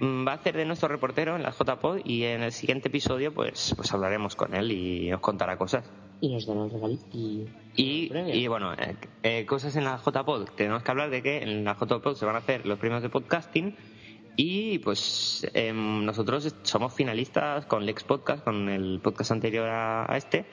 mm, 0.00 0.26
Va 0.26 0.32
a 0.32 0.34
hacer 0.34 0.56
de 0.56 0.64
nuestro 0.64 0.88
reportero 0.88 1.36
en 1.36 1.44
la 1.44 1.52
JPod 1.52 2.00
y 2.04 2.24
en 2.24 2.42
el 2.42 2.50
siguiente 2.50 2.88
episodio 2.88 3.32
pues, 3.32 3.74
pues 3.76 3.94
hablaremos 3.94 4.34
con 4.34 4.56
él 4.56 4.72
y 4.72 5.10
nos 5.10 5.20
contará 5.20 5.56
cosas. 5.56 5.88
Y 6.20 6.34
nos 6.34 6.44
dará. 6.44 6.66
Y... 7.12 7.46
Y, 7.76 8.10
y 8.12 8.48
bueno, 8.48 8.74
eh, 8.74 8.96
eh, 9.22 9.46
cosas 9.46 9.76
en 9.76 9.84
la 9.84 10.00
JPod. 10.04 10.48
Tenemos 10.56 10.82
que 10.82 10.90
hablar 10.90 11.10
de 11.10 11.22
que 11.22 11.44
en 11.44 11.62
la 11.62 11.76
JPod 11.76 12.16
se 12.16 12.26
van 12.26 12.34
a 12.34 12.38
hacer 12.38 12.66
los 12.66 12.80
premios 12.80 13.02
de 13.02 13.08
podcasting 13.08 13.76
y 14.36 14.78
pues 14.78 15.46
em, 15.52 16.04
nosotros 16.04 16.54
somos 16.62 16.94
finalistas 16.94 17.66
con 17.66 17.84
Lex 17.84 18.04
Podcast, 18.04 18.44
con 18.44 18.68
el 18.68 19.00
podcast 19.00 19.32
anterior 19.32 19.68
a, 19.68 20.16
este. 20.16 20.44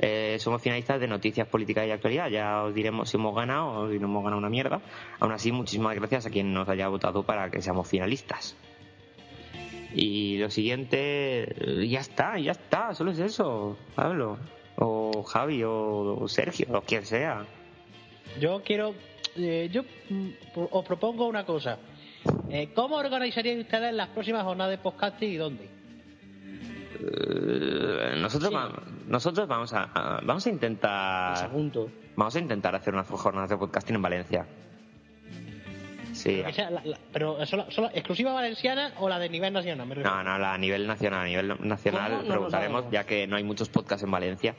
Eh, 0.00 0.36
somos 0.40 0.60
finalistas 0.60 1.00
de 1.00 1.06
noticias 1.06 1.46
políticas 1.46 1.86
y 1.86 1.92
actualidad. 1.92 2.28
Ya 2.28 2.64
os 2.64 2.74
diremos 2.74 3.10
si 3.10 3.16
hemos 3.16 3.34
ganado 3.34 3.82
o 3.82 3.90
si 3.90 4.00
no 4.00 4.06
hemos 4.06 4.24
ganado 4.24 4.38
una 4.38 4.50
mierda. 4.50 4.80
Aún 5.20 5.32
así, 5.32 5.52
muchísimas 5.52 5.94
gracias 5.94 6.26
a 6.26 6.30
quien 6.30 6.52
nos 6.52 6.68
haya 6.68 6.88
votado 6.88 7.22
para 7.22 7.50
que 7.50 7.62
seamos 7.62 7.88
finalistas. 7.88 8.56
Y 9.94 10.38
lo 10.38 10.50
siguiente, 10.50 11.86
ya 11.88 12.00
está, 12.00 12.36
ya 12.40 12.50
está, 12.50 12.94
solo 12.94 13.12
es 13.12 13.20
eso, 13.20 13.78
Pablo. 13.94 14.38
O 14.76 15.22
Javi, 15.22 15.62
o, 15.64 16.26
Sergio, 16.26 16.66
o 16.72 16.80
quien 16.80 17.06
sea. 17.06 17.46
Yo 18.40 18.60
quiero. 18.64 18.92
eh, 19.36 19.68
yo 19.70 19.84
mm, 20.10 20.30
os 20.56 20.84
propongo 20.84 21.28
una 21.28 21.46
cosa. 21.46 21.78
Eh, 22.56 22.68
¿Cómo 22.72 22.94
organizarían 22.98 23.58
ustedes 23.58 23.92
las 23.92 24.08
próximas 24.10 24.44
jornadas 24.44 24.70
de 24.70 24.78
podcasting 24.78 25.28
y 25.32 25.36
dónde? 25.36 25.68
Eh, 27.00 28.14
nosotros, 28.18 28.54
va- 28.54 28.80
nosotros 29.08 29.48
vamos 29.48 29.72
a, 29.72 29.90
a- 29.92 30.20
vamos 30.22 30.46
a 30.46 30.50
intentar 30.50 31.50
vamos 32.14 32.36
a 32.36 32.38
intentar 32.38 32.76
hacer 32.76 32.94
unas 32.94 33.08
jornadas 33.08 33.50
de 33.50 33.56
podcasting 33.56 33.96
en 33.96 34.02
Valencia. 34.02 34.46
Sí. 36.12 36.44
Que 36.46 36.52
sea 36.52 36.70
la- 36.70 36.84
la- 36.84 36.98
pero 37.12 37.44
solo, 37.44 37.68
solo- 37.72 37.90
exclusiva 37.92 38.32
valenciana 38.32 38.92
o 39.00 39.08
la 39.08 39.18
de 39.18 39.28
nivel 39.30 39.52
nacional, 39.52 39.84
me. 39.88 39.96
No, 39.96 40.22
no, 40.22 40.38
la- 40.38 40.54
a 40.54 40.58
nivel 40.58 40.86
nacional, 40.86 41.22
a 41.22 41.24
nivel 41.24 41.56
nacional 41.58 42.24
preguntaremos, 42.24 42.84
ya 42.92 43.02
que 43.02 43.26
no 43.26 43.34
hay 43.34 43.42
muchos 43.42 43.68
podcasts 43.68 44.04
en 44.04 44.12
Valencia, 44.12 44.54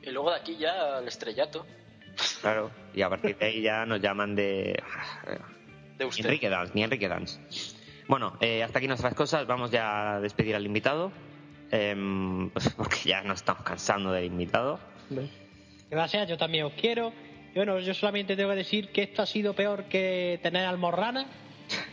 Y 0.00 0.10
luego 0.12 0.30
de 0.30 0.36
aquí 0.36 0.56
ya 0.58 0.98
al 0.98 1.08
estrellato. 1.08 1.66
claro, 2.40 2.70
y 2.94 3.02
a 3.02 3.08
partir 3.10 3.36
de 3.36 3.46
ahí 3.46 3.62
ya 3.62 3.84
nos 3.84 4.00
llaman 4.00 4.36
de 4.36 4.80
De 5.98 6.04
usted. 6.04 6.24
Enrique 6.24 6.48
Dance, 6.48 6.72
ni 6.74 6.82
Enrique 6.82 7.08
Dance. 7.08 7.40
Bueno, 8.08 8.34
eh, 8.40 8.62
hasta 8.62 8.78
aquí 8.78 8.86
nuestras 8.86 9.14
cosas, 9.14 9.46
vamos 9.46 9.70
ya 9.70 10.16
a 10.16 10.20
despedir 10.20 10.54
al 10.54 10.64
invitado, 10.64 11.10
em, 11.70 12.50
porque 12.76 12.98
ya 13.04 13.22
nos 13.22 13.40
estamos 13.40 13.62
cansando 13.62 14.12
del 14.12 14.26
invitado. 14.26 14.78
Gracias, 15.90 16.28
yo 16.28 16.36
también 16.36 16.64
os 16.64 16.72
quiero. 16.74 17.12
Y 17.52 17.56
bueno, 17.56 17.78
yo 17.80 17.94
solamente 17.94 18.36
tengo 18.36 18.50
que 18.50 18.56
decir 18.56 18.92
que 18.92 19.02
esto 19.02 19.22
ha 19.22 19.26
sido 19.26 19.54
peor 19.54 19.84
que 19.84 20.38
tener 20.42 20.66
almorrana, 20.66 21.26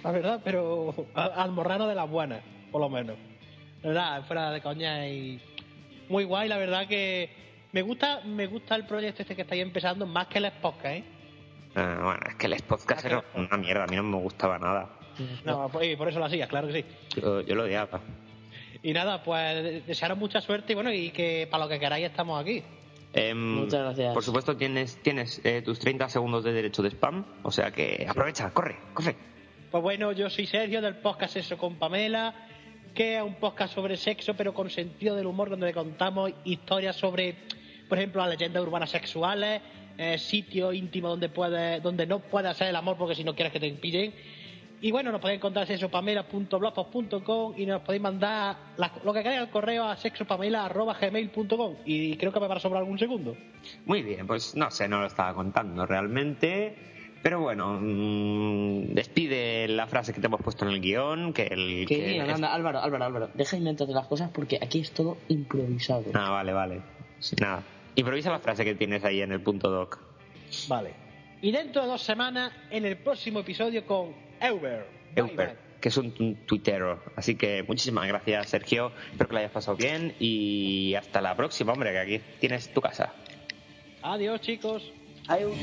la 0.04 0.12
verdad, 0.12 0.42
pero 0.44 0.94
almorrana 1.16 1.88
de 1.88 1.96
las 1.96 2.10
buenas, 2.10 2.44
por 2.72 2.82
lo 2.82 2.90
menos. 2.90 3.18
La 3.82 3.90
verdad, 3.90 4.26
fuera 4.28 4.52
de 4.52 4.62
coña 4.62 5.08
y 5.08 5.42
muy 6.10 6.26
guay, 6.26 6.50
la 6.50 6.58
verdad 6.58 6.88
que 6.88 7.30
me 7.72 7.82
gusta 7.82 8.22
me 8.26 8.46
gusta 8.48 8.76
el 8.76 8.86
proyecto 8.86 9.24
este 9.24 9.36
que 9.36 9.42
estáis 9.44 9.62
empezando 9.62 10.06
más 10.06 10.28
que 10.28 10.38
el 10.40 10.52
podcast, 10.62 10.86
¿eh? 10.86 11.04
Eh, 11.76 11.98
bueno, 12.02 12.20
es 12.30 12.36
que 12.36 12.48
el 12.48 12.56
podcast 12.68 13.06
era 13.06 13.24
una 13.36 13.58
mierda, 13.58 13.84
a 13.84 13.88
mí 13.88 13.96
no 13.96 14.04
me 14.04 14.18
gustaba 14.18 14.60
nada. 14.60 14.90
No, 15.46 15.70
pues, 15.70 15.90
y 15.92 15.96
por 15.96 16.08
eso 16.08 16.20
lo 16.20 16.26
hacías, 16.26 16.48
claro 16.48 16.68
que 16.68 16.74
sí. 16.82 16.86
Yo, 17.22 17.42
yo 17.42 17.56
lo 17.56 17.64
odiaba. 17.64 18.02
Y 18.82 18.94
nada, 18.94 19.24
pues 19.24 19.86
desearos 19.86 20.18
mucha 20.18 20.42
suerte 20.42 20.74
y 20.74 20.76
bueno, 20.76 20.92
y 20.92 21.12
que 21.12 21.48
para 21.50 21.64
lo 21.64 21.70
que 21.70 21.80
queráis 21.80 22.06
estamos 22.06 22.42
aquí. 22.42 22.64
Em, 23.14 23.38
Muchas 23.38 23.82
gracias. 23.82 24.14
Por 24.14 24.24
supuesto, 24.24 24.58
tienes, 24.58 24.98
tienes 25.02 25.40
eh, 25.44 25.62
tus 25.62 25.80
30 25.80 26.10
segundos 26.10 26.44
de 26.44 26.52
derecho 26.52 26.82
de 26.82 26.90
spam, 26.90 27.26
o 27.44 27.52
sea 27.52 27.72
que 27.72 28.06
aprovecha, 28.10 28.50
corre, 28.52 28.78
corre. 28.94 29.16
Pues 29.72 29.84
bueno, 29.84 30.12
yo 30.12 30.30
soy 30.30 30.48
Sergio 30.48 30.82
del 30.82 30.96
podcast 30.98 31.34
Sexo 31.34 31.58
con 31.58 31.76
Pamela, 31.76 32.34
que 32.94 33.18
es 33.18 33.24
un 33.24 33.36
podcast 33.36 33.74
sobre 33.74 33.98
sexo, 33.98 34.36
pero 34.36 34.54
con 34.54 34.70
sentido 34.70 35.16
del 35.16 35.28
humor, 35.28 35.50
donde 35.50 35.68
le 35.68 35.74
contamos 35.74 36.32
historias 36.44 36.96
sobre, 36.96 37.36
por 37.88 37.98
ejemplo, 37.98 38.22
las 38.22 38.32
leyendas 38.32 38.64
urbanas 38.64 38.90
sexuales, 38.90 39.62
eh, 39.98 40.18
sitios 40.18 40.74
íntimos 40.76 41.12
donde 41.12 41.30
puede, 41.30 41.80
donde 41.80 42.06
no 42.08 42.20
puede 42.20 42.50
hacer 42.50 42.68
el 42.68 42.76
amor 42.76 42.98
porque 42.98 43.16
si 43.16 43.24
no 43.24 43.36
quieres 43.36 43.52
que 43.54 43.60
te 43.60 43.72
pillen. 43.72 44.14
Y 44.82 44.92
bueno, 44.92 45.12
nos 45.14 45.22
podéis 45.22 45.38
encontrar 45.38 45.64
en 45.64 45.78
sexopamela.blogspot.com 45.78 47.54
y 47.58 47.66
nos 47.66 47.82
podéis 47.84 48.02
mandar 48.02 48.58
la- 48.78 48.92
lo 49.06 49.14
que 49.14 49.24
queráis 49.24 49.40
al 49.40 49.50
correo 49.50 49.86
a 49.86 49.96
sexopamela.gmail.com 49.96 51.76
y 51.86 52.18
creo 52.18 52.32
que 52.34 52.40
me 52.40 52.48
va 52.48 52.56
a 52.56 52.60
sobrar 52.60 52.82
algún 52.82 53.00
segundo. 53.00 53.38
Muy 53.86 54.02
bien, 54.04 54.28
pues 54.28 54.56
no 54.56 54.70
sé, 54.72 54.88
no 54.90 55.00
lo 55.00 55.08
estaba 55.08 55.34
contando 55.34 55.86
realmente. 55.86 56.76
Pero 57.22 57.40
bueno, 57.40 57.78
mm, 57.80 58.94
despide 58.94 59.70
la 59.70 59.88
frase 59.88 60.12
que 60.14 60.20
te 60.20 60.28
hemos 60.28 60.42
puesto 60.42 60.66
en 60.68 60.72
el 60.74 60.82
guion, 60.82 61.32
que 61.32 61.44
el... 61.44 61.86
Que 61.88 61.96
que 62.00 62.08
digan, 62.10 62.28
es- 62.30 62.36
anda, 62.36 62.54
Álvaro, 62.54 62.80
Álvaro, 62.82 63.06
Álvaro, 63.06 63.30
deja 63.34 63.52
de 63.52 63.60
inventarte 63.60 63.94
las 63.94 64.08
cosas 64.08 64.30
porque 64.34 64.60
aquí 64.62 64.80
es 64.82 64.92
todo 64.92 65.18
improvisado. 65.30 66.04
Ah, 66.14 66.32
vale, 66.32 66.52
vale. 66.52 66.82
Nada. 67.40 67.64
Improvisa 67.96 68.32
la 68.32 68.40
frase 68.40 68.66
que 68.66 68.76
tienes 68.76 69.04
ahí 69.04 69.22
en 69.22 69.32
el 69.32 69.42
punto 69.42 69.70
doc. 69.70 70.00
Vale. 70.68 70.94
Y 71.42 71.52
dentro 71.52 71.82
de 71.82 71.88
dos 71.90 72.02
semanas, 72.02 72.52
en 72.70 72.86
el 72.86 72.98
próximo 72.98 73.40
episodio 73.40 73.86
con 73.86 74.14
Euber. 74.40 74.86
Bye, 75.14 75.24
Euper, 75.24 75.58
que 75.82 75.90
es 75.90 75.98
un, 75.98 76.14
un 76.20 76.36
tuitero. 76.46 77.04
Así 77.16 77.36
que 77.36 77.64
muchísimas 77.64 78.08
gracias, 78.08 78.50
Sergio. 78.50 78.92
Espero 79.12 79.28
que 79.28 79.34
lo 79.34 79.40
hayas 79.40 79.52
pasado 79.52 79.78
bien 79.78 80.16
y 80.20 80.96
hasta 80.96 81.22
la 81.22 81.36
próxima, 81.36 81.74
hombre, 81.74 81.92
que 81.92 82.00
aquí 82.00 82.22
tienes 82.40 82.72
tu 82.74 82.82
casa. 82.82 83.14
Adiós, 84.02 84.42
chicos. 84.42 84.92
Adiós. 85.28 85.54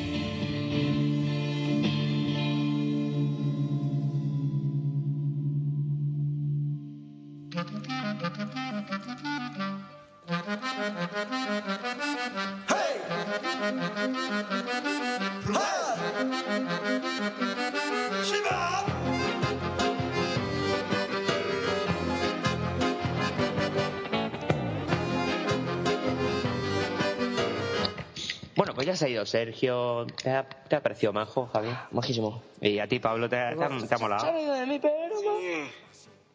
Bueno, 28.56 28.74
pues 28.74 28.86
ya 28.86 28.96
se 28.96 29.06
ha 29.06 29.08
ido 29.08 29.24
Sergio. 29.24 30.06
¿Te 30.22 30.30
ha, 30.30 30.46
te 30.46 30.76
ha 30.76 30.82
parecido 30.82 31.12
majo, 31.12 31.46
Javi? 31.46 31.70
Majísimo. 31.92 32.42
Y 32.60 32.78
a 32.78 32.86
ti, 32.86 32.98
Pablo, 32.98 33.28
¿te, 33.28 33.36
ha- 33.38 33.56
te 33.56 33.64
ha, 33.64 33.68
te 33.88 33.94
ha 33.94 33.98
molado? 33.98 34.32
de 34.32 34.66
mí, 34.66 34.78
pero 34.78 34.92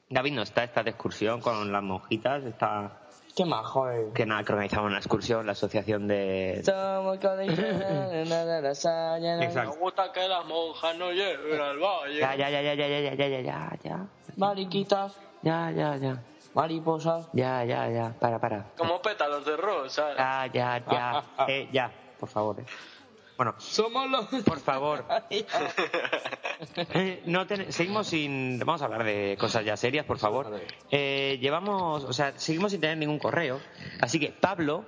David 0.10 0.34
no 0.34 0.42
está, 0.42 0.63
está 0.63 0.82
de 0.84 0.92
excursión 0.92 1.42
con 1.42 1.72
las 1.72 1.84
monjitas. 1.84 2.44
Está... 2.46 3.00
Qué 3.36 3.44
majo, 3.44 3.89
eh. 3.92 4.12
Que 4.13 4.25
nada, 4.25 4.44
que 4.46 4.54
organizamos 4.54 4.88
una 4.89 4.98
excursión, 5.00 5.46
la 5.46 5.51
asociación 5.51 6.08
de... 6.08 6.62
Somos. 6.63 7.20
Me 9.56 9.65
gusta 9.80 10.12
que 10.13 10.27
las 10.27 10.46
monjas 10.46 10.98
no 10.98 11.12
lleguen 11.12 11.60
al 11.60 11.77
valle. 11.77 12.20
Ya, 12.20 12.36
ya, 12.36 12.50
ya, 12.50 12.62
ya, 12.62 12.74
ya, 12.75 12.88
ya, 12.88 13.00
ya, 13.00 13.13
ya, 13.13 13.27
ya, 13.27 13.42
ya, 13.42 13.77
ya. 13.84 14.06
Mariquitas, 14.38 15.13
Ya, 15.42 15.70
ya, 15.72 15.98
ya. 15.98 16.24
mariposas. 16.54 17.27
Ya, 17.34 17.63
ya, 17.65 17.89
ya. 17.89 18.13
Para, 18.20 18.39
para. 18.39 18.68
Como 18.77 19.01
pétalos 19.01 19.46
de 19.46 19.58
rosa. 19.58 20.15
Ya, 20.18 20.48
ya, 20.54 20.84
ya. 20.89 21.24
Eh, 21.50 21.68
ya, 21.74 21.92
por 22.20 22.30
favor. 22.30 22.60
eh. 22.62 22.65
Bueno, 23.38 23.54
Somos 23.58 24.10
los... 24.10 24.25
por 24.46 24.60
favor. 24.60 25.06
Eh, 26.94 27.22
no 27.25 27.46
ten- 27.46 27.72
seguimos 27.74 28.08
sin. 28.08 28.60
Vamos 28.60 28.82
a 28.82 28.86
hablar 28.86 29.04
de 29.04 29.36
cosas 29.38 29.65
ya 29.65 29.75
serias, 29.75 30.06
por 30.06 30.18
favor. 30.18 30.58
Eh, 30.89 31.38
llevamos. 31.42 32.06
O 32.06 32.13
sea, 32.13 32.32
seguimos 32.39 32.72
sin 32.72 32.80
tener 32.80 32.98
ningún 32.98 33.20
correo. 33.20 33.60
Así 34.00 34.20
que, 34.22 34.30
Pablo, 34.32 34.86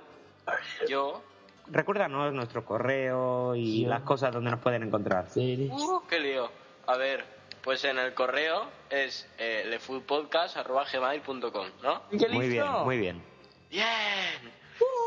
Yo. 0.88 1.22
recuérdanos 1.66 2.32
nuestro 2.32 2.64
correo 2.64 3.54
y 3.54 3.84
las 3.84 4.00
cosas 4.02 4.32
donde 4.32 4.50
nos 4.50 4.60
pueden 4.60 4.82
encontrar. 4.82 5.26
Uh, 5.36 6.00
qué 6.08 6.18
lío. 6.20 6.50
A 6.86 6.96
ver, 6.96 7.22
pues 7.62 7.84
en 7.84 7.98
el 7.98 8.14
correo 8.14 8.66
es 8.88 9.28
eh, 9.38 9.64
lefoodpodcast.gmail.com, 9.68 11.66
¿no? 11.82 12.02
Muy 12.32 12.48
bien, 12.48 12.66
muy 12.84 12.96
bien. 12.98 13.22
¡Bien! 13.70 13.86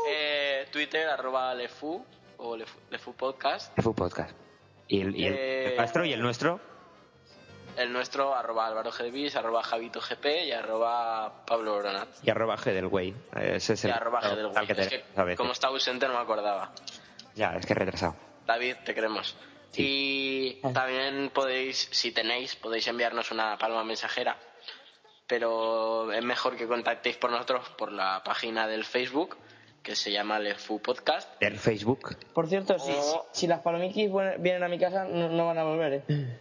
Eh, 0.08 0.66
Twitter, 0.70 1.08
arroba 1.08 1.52
lefu 1.54 2.04
o 2.38 2.56
lefu, 2.56 2.78
lefoodpodcast. 2.90 3.78
Fue 3.80 3.94
podcast. 3.94 4.36
Y 4.88 5.00
el, 5.00 5.16
y 5.16 5.26
el- 5.26 5.34
Eh, 5.34 5.66
el 5.70 5.76
nuestro 5.76 6.04
y 6.04 6.12
el 6.12 6.20
nuestro. 6.22 6.60
El 7.76 7.90
nuestro, 7.92 8.34
arroba 8.34 8.66
álvaro 8.66 8.90
Gdvis, 8.90 9.34
arroba 9.36 9.62
javito 9.62 9.98
gp 10.00 10.44
y 10.44 10.52
arroba 10.52 11.44
pablo 11.46 11.78
Bronat. 11.78 12.08
Y 12.22 12.28
arroba 12.30 12.56
G 12.58 12.72
del 12.74 12.88
güey. 12.88 13.14
Ese 13.34 13.72
es 13.74 13.84
Y 13.84 13.86
el 13.86 13.94
arroba 13.94 14.20
tal 14.20 14.34
Gdelwey. 14.36 14.66
que 14.66 14.72
Es 14.72 14.88
tenemos 14.88 15.06
que 15.14 15.20
a 15.20 15.24
veces. 15.24 15.38
como 15.38 15.52
está 15.52 15.68
ausente 15.68 16.06
no 16.06 16.12
me 16.14 16.20
acordaba. 16.20 16.72
Ya, 17.34 17.54
es 17.56 17.64
que 17.64 17.72
he 17.72 17.76
retrasado. 17.76 18.14
David, 18.46 18.76
te 18.84 18.94
queremos. 18.94 19.34
Y 19.74 20.60
también 20.74 21.30
podéis, 21.32 21.88
si 21.92 22.12
tenéis, 22.12 22.56
podéis 22.56 22.86
enviarnos 22.88 23.30
una 23.30 23.56
paloma 23.56 23.84
mensajera. 23.84 24.36
Pero 25.26 26.12
es 26.12 26.22
mejor 26.22 26.56
que 26.56 26.66
contactéis 26.66 27.16
por 27.16 27.30
nosotros 27.30 27.66
por 27.70 27.90
la 27.90 28.22
página 28.22 28.66
del 28.66 28.84
Facebook, 28.84 29.38
que 29.82 29.96
se 29.96 30.12
llama 30.12 30.38
Lefu 30.38 30.80
Podcast. 30.80 31.28
El 31.40 31.58
Facebook. 31.58 32.16
Por 32.32 32.46
cierto, 32.48 32.78
si, 32.78 32.92
O- 32.92 33.26
si 33.32 33.46
las 33.46 33.60
palomiquis 33.60 34.10
vienen 34.38 34.62
a 34.62 34.68
mi 34.68 34.78
casa, 34.78 35.04
no, 35.04 35.28
no 35.28 35.46
van 35.46 35.58
a 35.58 35.64
volver, 35.64 36.04
¿eh? 36.08 36.38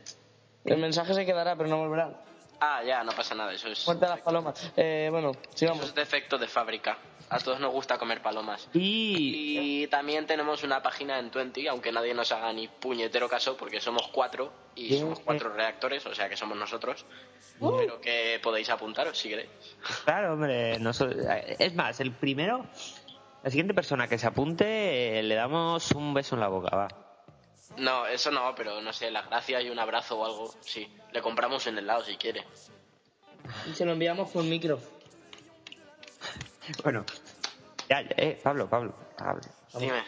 El 0.66 0.78
mensaje 0.78 1.14
se 1.14 1.26
quedará, 1.26 1.56
pero 1.56 1.70
no 1.70 1.78
volverán. 1.78 2.16
Ah, 2.64 2.84
ya, 2.86 3.04
no 3.04 3.12
pasa 3.14 3.34
nada, 3.34 3.52
eso 3.52 3.68
es, 3.70 3.88
Muerte 3.88 4.06
a 4.06 4.10
las 4.10 4.20
palomas. 4.22 4.72
Eh, 4.78 5.08
bueno, 5.10 5.32
eso 5.32 5.42
sigamos. 5.56 5.86
es 5.86 5.96
defecto 5.96 6.38
de 6.38 6.48
fábrica. 6.48 6.96
A 7.32 7.40
todos 7.40 7.60
nos 7.60 7.72
gusta 7.72 7.98
comer 7.98 8.22
palomas. 8.22 8.70
Y 8.74 9.82
Y 9.84 9.88
también 9.88 10.28
tenemos 10.28 10.62
una 10.64 10.84
página 10.84 11.18
en 11.18 11.32
Twenty, 11.32 11.68
aunque 11.68 11.92
nadie 11.92 12.14
nos 12.14 12.32
haga 12.32 12.54
ni 12.54 12.68
puñetero 12.68 13.28
caso, 13.28 13.58
porque 13.58 13.82
somos 13.82 14.08
cuatro 14.10 14.52
y 14.76 15.00
somos 15.00 15.22
cuatro 15.22 15.52
reactores, 15.54 16.06
o 16.06 16.14
sea 16.14 16.30
que 16.30 16.38
somos 16.38 16.56
nosotros. 16.56 17.06
Pero 17.60 18.00
que 18.02 18.40
podéis 18.44 18.70
apuntaros 18.70 19.18
si 19.18 19.30
queréis. 19.30 19.50
Claro, 20.06 20.34
hombre, 20.34 20.78
noso- 20.80 21.10
es 21.58 21.74
más, 21.74 22.00
el 22.00 22.12
primero, 22.12 22.66
la 23.44 23.50
siguiente 23.50 23.74
persona 23.74 24.08
que 24.08 24.18
se 24.18 24.28
apunte, 24.28 25.20
eh, 25.20 25.24
le 25.24 25.36
damos 25.36 25.92
un 25.92 26.14
beso 26.14 26.36
en 26.36 26.42
la 26.42 26.48
boca, 26.48 26.76
va. 26.76 26.88
No, 27.78 28.06
eso 28.06 28.32
no, 28.32 28.54
pero 28.56 28.82
no 28.82 28.92
sé, 28.94 29.10
la 29.12 29.22
gracia 29.24 29.62
y 29.62 29.70
un 29.70 29.80
abrazo 29.80 30.20
o 30.20 30.26
algo, 30.26 30.54
sí. 30.60 30.92
Le 31.14 31.22
compramos 31.22 31.66
un 31.68 31.78
helado 31.78 32.04
si 32.04 32.18
quiere. 32.18 32.44
Y 33.70 33.74
se 33.74 33.86
lo 33.86 33.94
enviamos 33.94 34.30
por 34.32 34.44
micro. 34.44 34.80
Bueno, 36.84 37.04
ya, 37.90 38.02
ya, 38.02 38.10
eh, 38.18 38.40
Pablo, 38.42 38.70
Pablo, 38.70 38.94
Pablo. 39.18 39.42
Dime. 39.78 40.04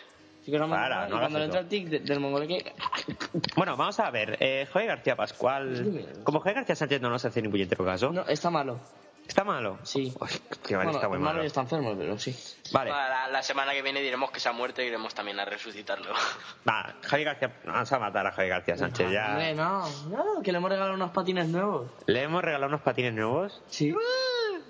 Sí 0.45 0.51
que 0.51 0.59
no 0.59 0.67
me 0.67 0.75
Para, 0.75 1.07
y 1.07 1.11
no 1.11 1.19
cuando 1.19 1.39
le 1.39 1.45
entra 1.45 1.61
el 1.61 1.67
tic 1.67 1.87
de- 1.87 1.99
del 1.99 2.19
mongoleque, 2.19 2.73
Bueno, 3.55 3.75
vamos 3.77 3.99
a 3.99 4.11
ver, 4.11 4.37
eh, 4.39 4.67
Joder 4.71 4.87
García 4.87 5.15
Pascual, 5.15 5.83
Dime. 5.83 6.05
como 6.23 6.39
Joder 6.41 6.55
García 6.55 6.75
Sánchez 6.75 7.01
no 7.01 7.09
nos 7.09 7.23
hace 7.25 7.41
ni 7.41 7.47
puñetero 7.49 7.83
caso, 7.85 8.11
no, 8.11 8.25
está 8.27 8.49
malo. 8.49 8.79
¿Está 9.27 9.43
malo? 9.43 9.79
Sí. 9.83 10.13
Uy, 10.19 10.29
qué 10.65 10.75
mal, 10.75 10.85
bueno, 10.85 10.97
está 10.99 11.09
muy 11.09 11.17
malo 11.19 11.31
malo. 11.33 11.43
y 11.43 11.47
está 11.47 11.61
enfermo, 11.61 11.95
pero 11.97 12.17
sí. 12.19 12.35
Vale, 12.71 12.91
La, 12.91 13.27
la 13.29 13.41
semana 13.43 13.73
que 13.73 13.81
viene 13.81 14.01
diremos 14.01 14.31
que 14.31 14.39
se 14.39 14.49
ha 14.49 14.51
muerto 14.51 14.81
y 14.81 14.85
iremos 14.85 15.13
también 15.13 15.39
a 15.39 15.45
resucitarlo. 15.45 16.13
va, 16.67 16.95
Javier 17.03 17.27
García, 17.29 17.53
vamos 17.65 17.91
a 17.91 17.99
matar 17.99 18.27
a 18.27 18.31
Javier 18.31 18.49
García 18.55 18.77
Sánchez, 18.77 19.11
ya. 19.11 19.53
no, 19.53 19.87
no, 20.09 20.41
que 20.43 20.51
le 20.51 20.57
hemos 20.57 20.69
regalado 20.69 20.95
unos 20.95 21.11
patines 21.11 21.47
nuevos. 21.47 21.89
Le 22.07 22.23
hemos 22.23 22.43
regalado 22.43 22.69
unos 22.69 22.81
patines 22.81 23.13
nuevos. 23.13 23.61
Sí. 23.67 23.93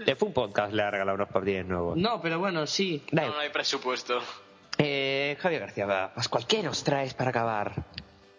De 0.06 0.16
Fun 0.16 0.34
Podcast 0.34 0.74
le 0.74 0.82
ha 0.82 0.90
regalado 0.92 1.16
unos 1.16 1.30
patines 1.30 1.66
nuevos. 1.66 1.98
No, 1.98 2.20
pero 2.22 2.40
bueno, 2.40 2.66
sí. 2.66 3.04
No, 3.12 3.22
hay 3.40 3.50
presupuesto. 3.50 4.22
Eh, 4.78 5.38
Javier 5.40 5.62
García 5.62 6.12
Pascual, 6.16 6.48
¿qué 6.48 6.64
nos 6.64 6.84
traes 6.84 7.14
para 7.14 7.30
acabar? 7.30 7.74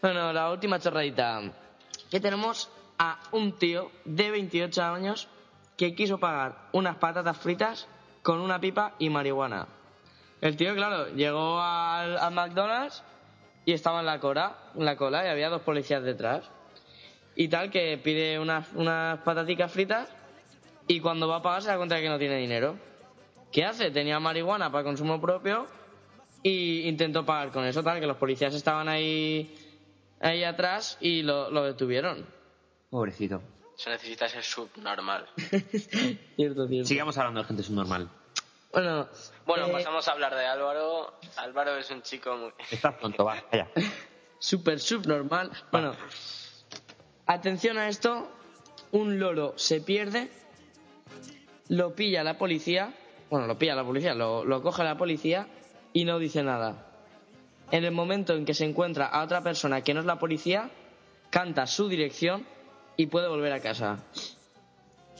Bueno, 0.03 0.33
la 0.33 0.51
última 0.51 0.79
chorradita. 0.81 1.41
Que 2.11 2.21
tenemos 2.21 2.71
a 2.99 3.21
un 3.33 3.57
tío 3.57 3.91
de 4.05 4.31
28 4.31 4.83
años 4.83 5.29
que 5.77 5.95
quiso 5.95 6.19
pagar 6.19 6.69
unas 6.73 6.97
patatas 6.97 7.37
fritas 7.37 7.89
con 8.23 8.41
una 8.41 8.61
pipa 8.61 8.95
y 8.99 9.11
marihuana. 9.11 9.67
El 10.41 10.57
tío, 10.57 10.75
claro, 10.75 11.09
llegó 11.15 11.61
al, 11.61 12.19
al 12.19 12.35
McDonald's 12.35 13.03
y 13.65 13.73
estaba 13.73 14.01
en 14.01 14.07
la 14.07 14.21
cola, 14.21 14.57
en 14.75 14.85
la 14.85 14.97
cola 14.97 15.25
y 15.25 15.29
había 15.29 15.49
dos 15.49 15.63
policías 15.63 16.03
detrás. 16.03 16.49
Y 17.35 17.49
tal, 17.49 17.71
que 17.71 17.99
pide 18.03 18.39
unas, 18.39 18.73
unas 18.75 19.19
pataticas 19.21 19.73
fritas 19.73 20.09
y 20.87 21.01
cuando 21.01 21.29
va 21.29 21.37
a 21.37 21.43
pagar 21.43 21.63
se 21.63 21.69
da 21.69 21.77
cuenta 21.77 21.97
de 21.97 22.03
que 22.03 22.09
no 22.09 22.19
tiene 22.19 22.37
dinero. 22.37 22.77
¿Qué 23.51 23.65
hace? 23.65 23.91
Tenía 23.91 24.21
marihuana 24.21 24.71
para 24.71 24.85
consumo 24.85 25.21
propio 25.21 25.67
y 26.43 26.89
intentó 26.89 27.25
pagar 27.25 27.51
con 27.51 27.65
eso, 27.65 27.83
tal, 27.83 28.01
que 28.01 28.07
los 28.07 28.17
policías 28.17 28.55
estaban 28.55 28.89
ahí, 28.89 29.55
ahí 30.21 30.45
atrás 30.45 30.99
y 31.01 31.23
lo, 31.23 31.51
lo 31.51 31.65
detuvieron. 31.65 32.27
Pobrecito. 32.91 33.41
Se 33.77 33.91
necesita 33.91 34.29
ser 34.29 34.43
subnormal. 34.43 35.29
Cierto, 36.37 36.69
cierto. 36.69 36.85
Sigamos 36.87 37.19
hablando 37.19 37.41
de 37.41 37.47
gente 37.47 37.63
subnormal. 37.63 38.09
Bueno, 38.73 39.09
Bueno, 39.47 39.67
eh, 39.67 39.73
pasamos 39.73 40.09
a 40.09 40.13
hablar 40.13 40.35
de 40.35 40.47
Álvaro. 40.47 41.15
Álvaro 41.37 41.77
es 41.77 41.91
un 41.91 42.03
chico 42.03 42.37
muy... 42.37 42.53
Estás 42.71 42.95
pronto, 42.95 43.25
va, 43.25 43.45
allá. 43.51 43.69
super 44.39 44.81
subnormal. 44.81 45.51
Bueno, 45.71 45.95
atención 47.27 47.79
a 47.79 47.89
esto. 47.89 48.31
Un 48.91 49.19
loro 49.19 49.55
se 49.57 49.81
pierde, 49.81 50.31
lo 51.69 51.97
pilla 51.97 52.23
la 52.23 52.39
policía, 52.39 52.95
bueno, 53.29 53.49
lo 53.49 53.59
pilla 53.59 53.75
la 53.75 53.83
policía, 53.85 54.15
lo, 54.15 54.45
lo 54.45 54.63
coge 54.63 54.85
la 54.85 54.97
policía 54.97 55.49
y 55.93 56.05
no 56.05 56.21
dice 56.21 56.45
nada. 56.45 56.87
En 57.73 57.85
el 57.85 57.91
momento 57.91 58.35
en 58.35 58.45
que 58.45 58.55
se 58.55 58.65
encuentra 58.65 59.07
a 59.07 59.25
otra 59.25 59.43
persona 59.43 59.81
que 59.83 59.95
no 59.95 60.01
es 60.01 60.07
la 60.07 60.21
policía, 60.21 60.71
canta 61.31 61.67
su 61.67 61.89
dirección 61.89 62.47
y 62.97 63.07
puede 63.07 63.29
volver 63.29 63.53
a 63.53 63.61
casa. 63.61 63.99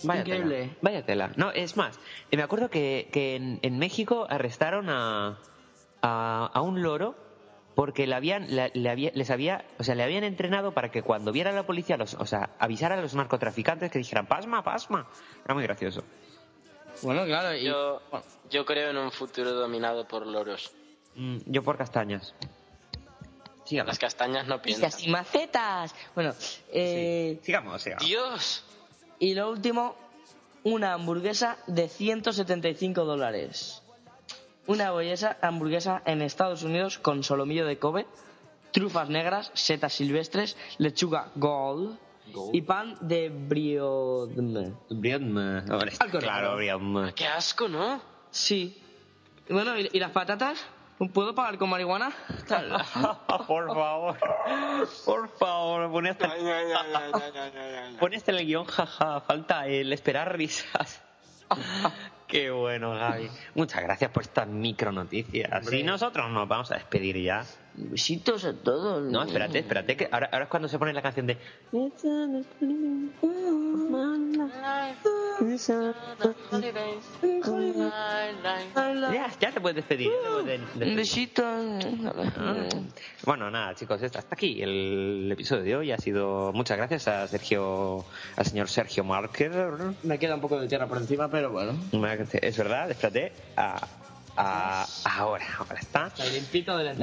Vaya 0.03 0.21
Increíble. 0.23 0.57
tela. 0.63 0.73
Vaya 0.83 1.07
tela. 1.07 1.31
No, 1.37 1.51
es 1.53 1.77
más, 1.77 1.99
me 2.33 2.43
acuerdo 2.43 2.69
que, 2.69 3.09
que 3.13 3.37
en, 3.37 3.59
en 3.63 3.79
México 3.79 4.27
arrestaron 4.29 4.89
a, 4.91 5.39
a, 6.03 6.51
a 6.53 6.61
un 6.63 6.83
loro 6.83 7.15
porque 7.77 8.07
le 8.07 8.15
habían, 8.15 8.55
le, 8.55 8.71
le 8.75 8.91
había- 8.91 9.11
les 9.15 9.31
había, 9.31 9.65
o 9.79 9.85
sea, 9.85 9.95
le 9.95 10.03
habían 10.05 10.23
entrenado 10.25 10.73
para 10.73 10.91
que 10.91 11.03
cuando 11.03 11.33
viera 11.33 11.51
a 11.51 11.53
la 11.53 11.65
policía, 11.65 11.97
los, 11.97 12.15
o 12.15 12.27
sea, 12.27 12.51
avisara 12.59 12.97
a 12.97 13.01
los 13.01 13.15
narcotraficantes 13.15 13.91
que 13.91 13.99
dijeran, 13.99 14.27
pasma, 14.27 14.63
pasma. 14.63 15.07
Era 15.45 15.55
muy 15.55 15.63
gracioso. 15.65 16.03
Bueno, 17.03 17.25
claro, 17.25 17.57
y 17.57 17.65
Yo, 17.65 18.01
yo 18.51 18.65
creo 18.65 18.91
en 18.91 18.97
un 18.97 19.11
futuro 19.11 19.53
dominado 19.53 20.07
por 20.07 20.27
loros. 20.27 20.73
Mm, 21.17 21.39
yo 21.47 21.63
por 21.63 21.77
castañas. 21.77 22.35
Sigamos. 23.65 23.89
Las 23.89 23.99
castañas 23.99 24.47
no 24.47 24.61
piensan. 24.61 24.91
y 25.01 25.09
macetas. 25.09 25.95
Bueno, 26.15 26.35
eh, 26.73 27.41
Sigamos, 27.43 27.83
sigamos. 27.83 28.07
Dios. 28.07 28.65
Y 29.19 29.35
lo 29.35 29.51
último, 29.51 29.97
una 30.65 30.93
hamburguesa 30.95 31.57
de 31.67 31.89
175 31.89 33.05
dólares. 33.05 33.83
Una 34.67 34.89
hamburguesa, 34.89 35.37
hamburguesa 35.43 36.03
en 36.07 36.23
Estados 36.23 36.63
Unidos 36.63 36.99
con 36.99 37.23
solomillo 37.23 37.67
de 37.67 37.79
Kobe, 37.79 38.07
trufas 38.73 39.09
negras, 39.09 39.51
setas 39.55 39.93
silvestres, 39.93 40.57
lechuga 40.79 41.31
gold, 41.37 41.99
y 42.53 42.63
pan 42.63 42.97
de 43.01 43.29
briodme. 43.29 44.73
Briodme. 44.91 45.63
Claro, 46.19 46.57
briodme. 46.57 47.13
Qué 47.15 47.27
asco, 47.27 47.69
¿no? 47.69 48.01
Sí. 48.31 48.81
Bueno, 49.49 49.79
¿y, 49.79 49.91
y 49.93 50.01
las 50.01 50.11
patatas? 50.11 50.59
¿Puedo 51.13 51.35
pagar 51.35 51.59
con 51.59 51.71
marihuana? 51.71 52.13
por 53.47 53.75
favor. 53.75 54.17
Por 55.05 55.29
favor, 55.29 55.91
pon 55.91 56.07
este, 56.07 56.29
pon 57.99 58.15
este 58.15 58.31
en 58.31 58.39
el 58.39 58.47
guion, 58.47 58.65
jaja. 58.65 59.21
Falta 59.21 59.67
el 59.67 59.93
esperar 59.93 60.37
risas. 60.37 61.03
Qué 62.29 62.51
bueno, 62.51 62.93
Gaby. 62.93 63.29
Muchas 63.55 63.83
gracias 63.83 64.11
por 64.11 64.23
estas 64.23 64.47
micro 64.47 64.93
noticias. 64.93 65.73
Y 65.73 65.83
nosotros 65.83 66.31
nos 66.31 66.49
vamos 66.49 66.71
a 66.71 66.77
despedir 66.77 67.21
ya. 67.21 67.45
Besitos 67.77 68.45
a 68.45 68.53
todos. 68.53 69.11
No, 69.11 69.23
espérate, 69.25 69.59
espérate, 69.59 69.97
que 69.97 70.09
ahora, 70.11 70.29
ahora 70.33 70.45
es 70.45 70.51
cuando 70.51 70.69
se 70.69 70.79
pone 70.79 70.93
la 70.93 71.03
canción 71.03 71.27
de. 71.27 71.37
Ya, 79.13 79.29
ya 79.41 79.53
te 79.53 79.61
puedes 79.61 79.77
despedir. 79.77 80.11
Un 80.75 80.97
besito. 80.97 81.43
Bueno, 83.25 83.51
nada, 83.51 83.75
chicos, 83.75 84.01
hasta 84.03 84.21
aquí 84.31 84.63
el 84.63 85.29
episodio 85.33 85.65
de 85.65 85.77
hoy. 85.77 85.91
Ha 85.91 85.99
sido 85.99 86.53
muchas 86.53 86.77
gracias 86.77 87.09
a 87.09 87.27
Sergio, 87.27 88.05
al 88.37 88.47
señor 88.47 88.69
Sergio 88.69 89.03
Marker. 89.03 89.73
Me 90.05 90.19
queda 90.21 90.37
un 90.37 90.41
poco 90.41 90.61
de 90.61 90.69
tierra 90.69 90.87
por 90.87 90.99
encima, 90.99 91.29
pero 91.29 91.51
bueno. 91.51 91.73
Es 92.41 92.57
verdad, 92.57 92.91
espérate. 92.91 93.33
A, 93.57 93.87
ahora, 94.37 95.47
ahora 95.59 95.81
está. 95.81 96.11
De 96.11 96.25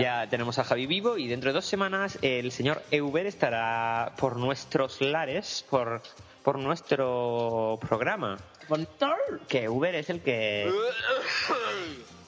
Ya 0.01 0.27
tenemos 0.29 0.59
a 0.59 0.63
Javi 0.63 0.85
vivo 0.85 1.17
y 1.17 1.27
dentro 1.27 1.49
de 1.49 1.53
dos 1.53 1.65
semanas 1.65 2.17
el 2.21 2.51
señor 2.51 2.83
Euber 2.91 3.25
estará 3.25 4.13
por 4.17 4.37
nuestros 4.37 5.01
lares, 5.01 5.65
por, 5.69 6.01
por 6.43 6.59
nuestro 6.59 7.79
programa. 7.81 8.37
Que 9.47 9.63
Euber 9.63 9.95
es 9.95 10.09
el 10.09 10.21
que... 10.21 10.71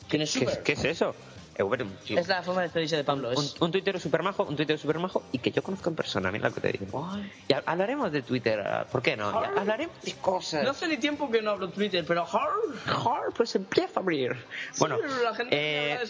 ¿Quién 0.09 0.21
es 0.21 0.33
¿Qué, 0.33 0.45
Uber? 0.45 0.63
qué 0.63 0.73
es 0.73 0.83
eso? 0.83 1.15
Un 1.59 1.97
chico. 2.03 2.19
Es 2.19 2.27
la 2.27 2.41
forma 2.41 2.61
de 2.61 2.67
despedirse 2.67 2.95
de 2.97 3.03
Pablo. 3.03 3.29
Un, 3.29 3.43
Es... 3.43 3.55
un 3.61 3.71
tuitero 3.71 3.99
super 3.99 4.23
majo, 4.23 4.43
un 4.43 4.55
tuitero 4.55 4.77
super 4.79 4.97
majo 4.99 5.23
y 5.31 5.37
que 5.39 5.51
yo 5.51 5.61
conozco 5.61 5.89
en 5.89 5.95
persona, 5.95 6.31
mira 6.31 6.49
lo 6.49 6.55
que 6.55 6.61
te 6.61 6.71
digo. 6.71 7.07
Y 7.47 7.53
ha- 7.53 7.63
hablaremos 7.65 8.11
de 8.11 8.21
Twitter, 8.23 8.59
ah, 8.61 8.85
¿por 8.91 9.01
qué 9.01 9.15
no? 9.15 9.31
Ya 9.41 9.49
hablaremos 9.59 9.95
de 10.01 10.13
cosas. 10.15 10.63
No 10.63 10.71
hace 10.71 10.87
ni 10.87 10.97
tiempo 10.97 11.29
que 11.29 11.41
no 11.41 11.51
hablo 11.51 11.69
Twitter, 11.69 12.03
pero 12.07 12.25
hard. 12.25 13.33
pues 13.35 13.55
empieza 13.55 13.99
a 13.99 14.03
abrir. 14.03 14.35
Bueno, 14.79 14.97
la 15.23 15.35
gente 15.35 15.55
eh, 15.55 15.97
de 15.99 16.05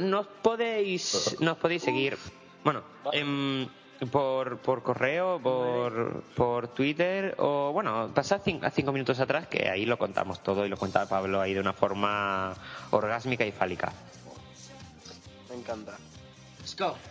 nos 0.00 0.26
podéis 0.26 1.36
nos 1.40 1.56
podéis 1.58 1.82
seguir 1.82 2.16
bueno 2.64 2.82
em, 3.12 3.68
por, 4.10 4.58
por 4.58 4.82
correo 4.82 5.38
por, 5.42 6.22
por 6.34 6.68
Twitter 6.68 7.34
o 7.38 7.70
bueno 7.72 8.10
pasad 8.14 8.40
cin- 8.42 8.64
a 8.64 8.70
cinco 8.70 8.92
minutos 8.92 9.20
atrás 9.20 9.46
que 9.46 9.68
ahí 9.68 9.86
lo 9.86 9.96
contamos 9.98 10.42
todo 10.42 10.66
y 10.66 10.68
lo 10.68 10.76
cuenta 10.76 11.08
Pablo 11.08 11.40
ahí 11.40 11.54
de 11.54 11.60
una 11.60 11.72
forma 11.72 12.54
orgásmica 12.90 13.44
y 13.46 13.52
fálica 13.52 13.92
Me 15.56 15.62
encanta. 15.62 15.96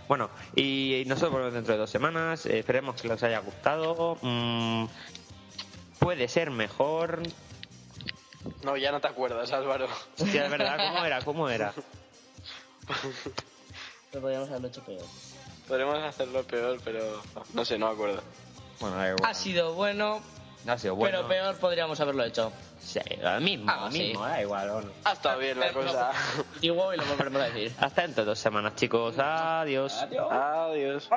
Bueno, 0.08 0.30
y 0.56 1.04
nosotros 1.08 1.32
volvemos 1.32 1.54
dentro 1.54 1.74
de 1.74 1.80
dos 1.80 1.90
semanas. 1.90 2.46
eh, 2.46 2.60
esperemos 2.60 3.02
que 3.02 3.08
les 3.08 3.24
haya 3.24 3.40
gustado. 3.40 4.18
Mm, 4.22 4.86
puede 6.00 6.28
ser 6.28 6.52
mejor. 6.52 7.24
No, 8.64 8.78
ya 8.78 8.92
no 8.92 9.00
te 9.02 9.08
acuerdas, 9.08 9.52
Álvaro. 9.52 9.88
Hostia, 10.20 10.46
es 10.46 10.52
verdad, 10.52 10.78
¿cómo 10.78 11.06
era? 11.06 11.22
¿Cómo 11.22 11.50
era? 11.50 11.74
Pero 14.12 14.22
podríamos 14.22 14.50
haberlo 14.50 14.68
hecho 14.68 14.84
peor. 14.84 15.06
Podremos 15.68 15.98
hacerlo 16.04 16.44
peor, 16.44 16.80
pero 16.86 17.22
no 17.56 17.66
sé, 17.66 17.80
no 17.80 17.88
me 17.88 17.94
acuerdo. 17.94 18.22
Bueno, 18.80 18.96
da 18.98 19.10
igual. 19.10 19.30
Ha 19.30 19.34
sido 19.34 19.74
bueno, 19.74 20.22
Ha 20.68 20.78
sido 20.78 20.94
bueno. 20.96 21.18
pero 21.18 21.28
peor 21.28 21.58
podríamos 21.58 22.00
haberlo 22.00 22.24
hecho. 22.24 22.52
Sí, 22.86 23.00
lo 23.20 23.42
mismo, 23.42 23.66
Ah, 23.68 23.86
lo 23.86 23.92
sí. 23.92 23.98
mismo, 24.00 24.24
da 24.24 24.42
igual. 24.42 24.70
bueno. 24.72 24.90
Ha 25.06 25.14
estado 25.14 25.40
bien 25.40 25.60
la 25.60 25.74
cosa. 25.74 26.12
Digo 26.62 26.94
y 26.94 26.98
lo 26.98 27.06
volveremos 27.06 27.42
a 27.42 27.46
decir. 27.46 27.74
Hasta 27.80 28.04
dentro 28.04 28.24
de 28.24 28.30
dos 28.30 28.40
semanas, 28.40 28.76
chicos. 28.76 29.16
Adiós. 29.18 29.94
Adiós. 30.04 30.32
Adiós. 30.32 31.10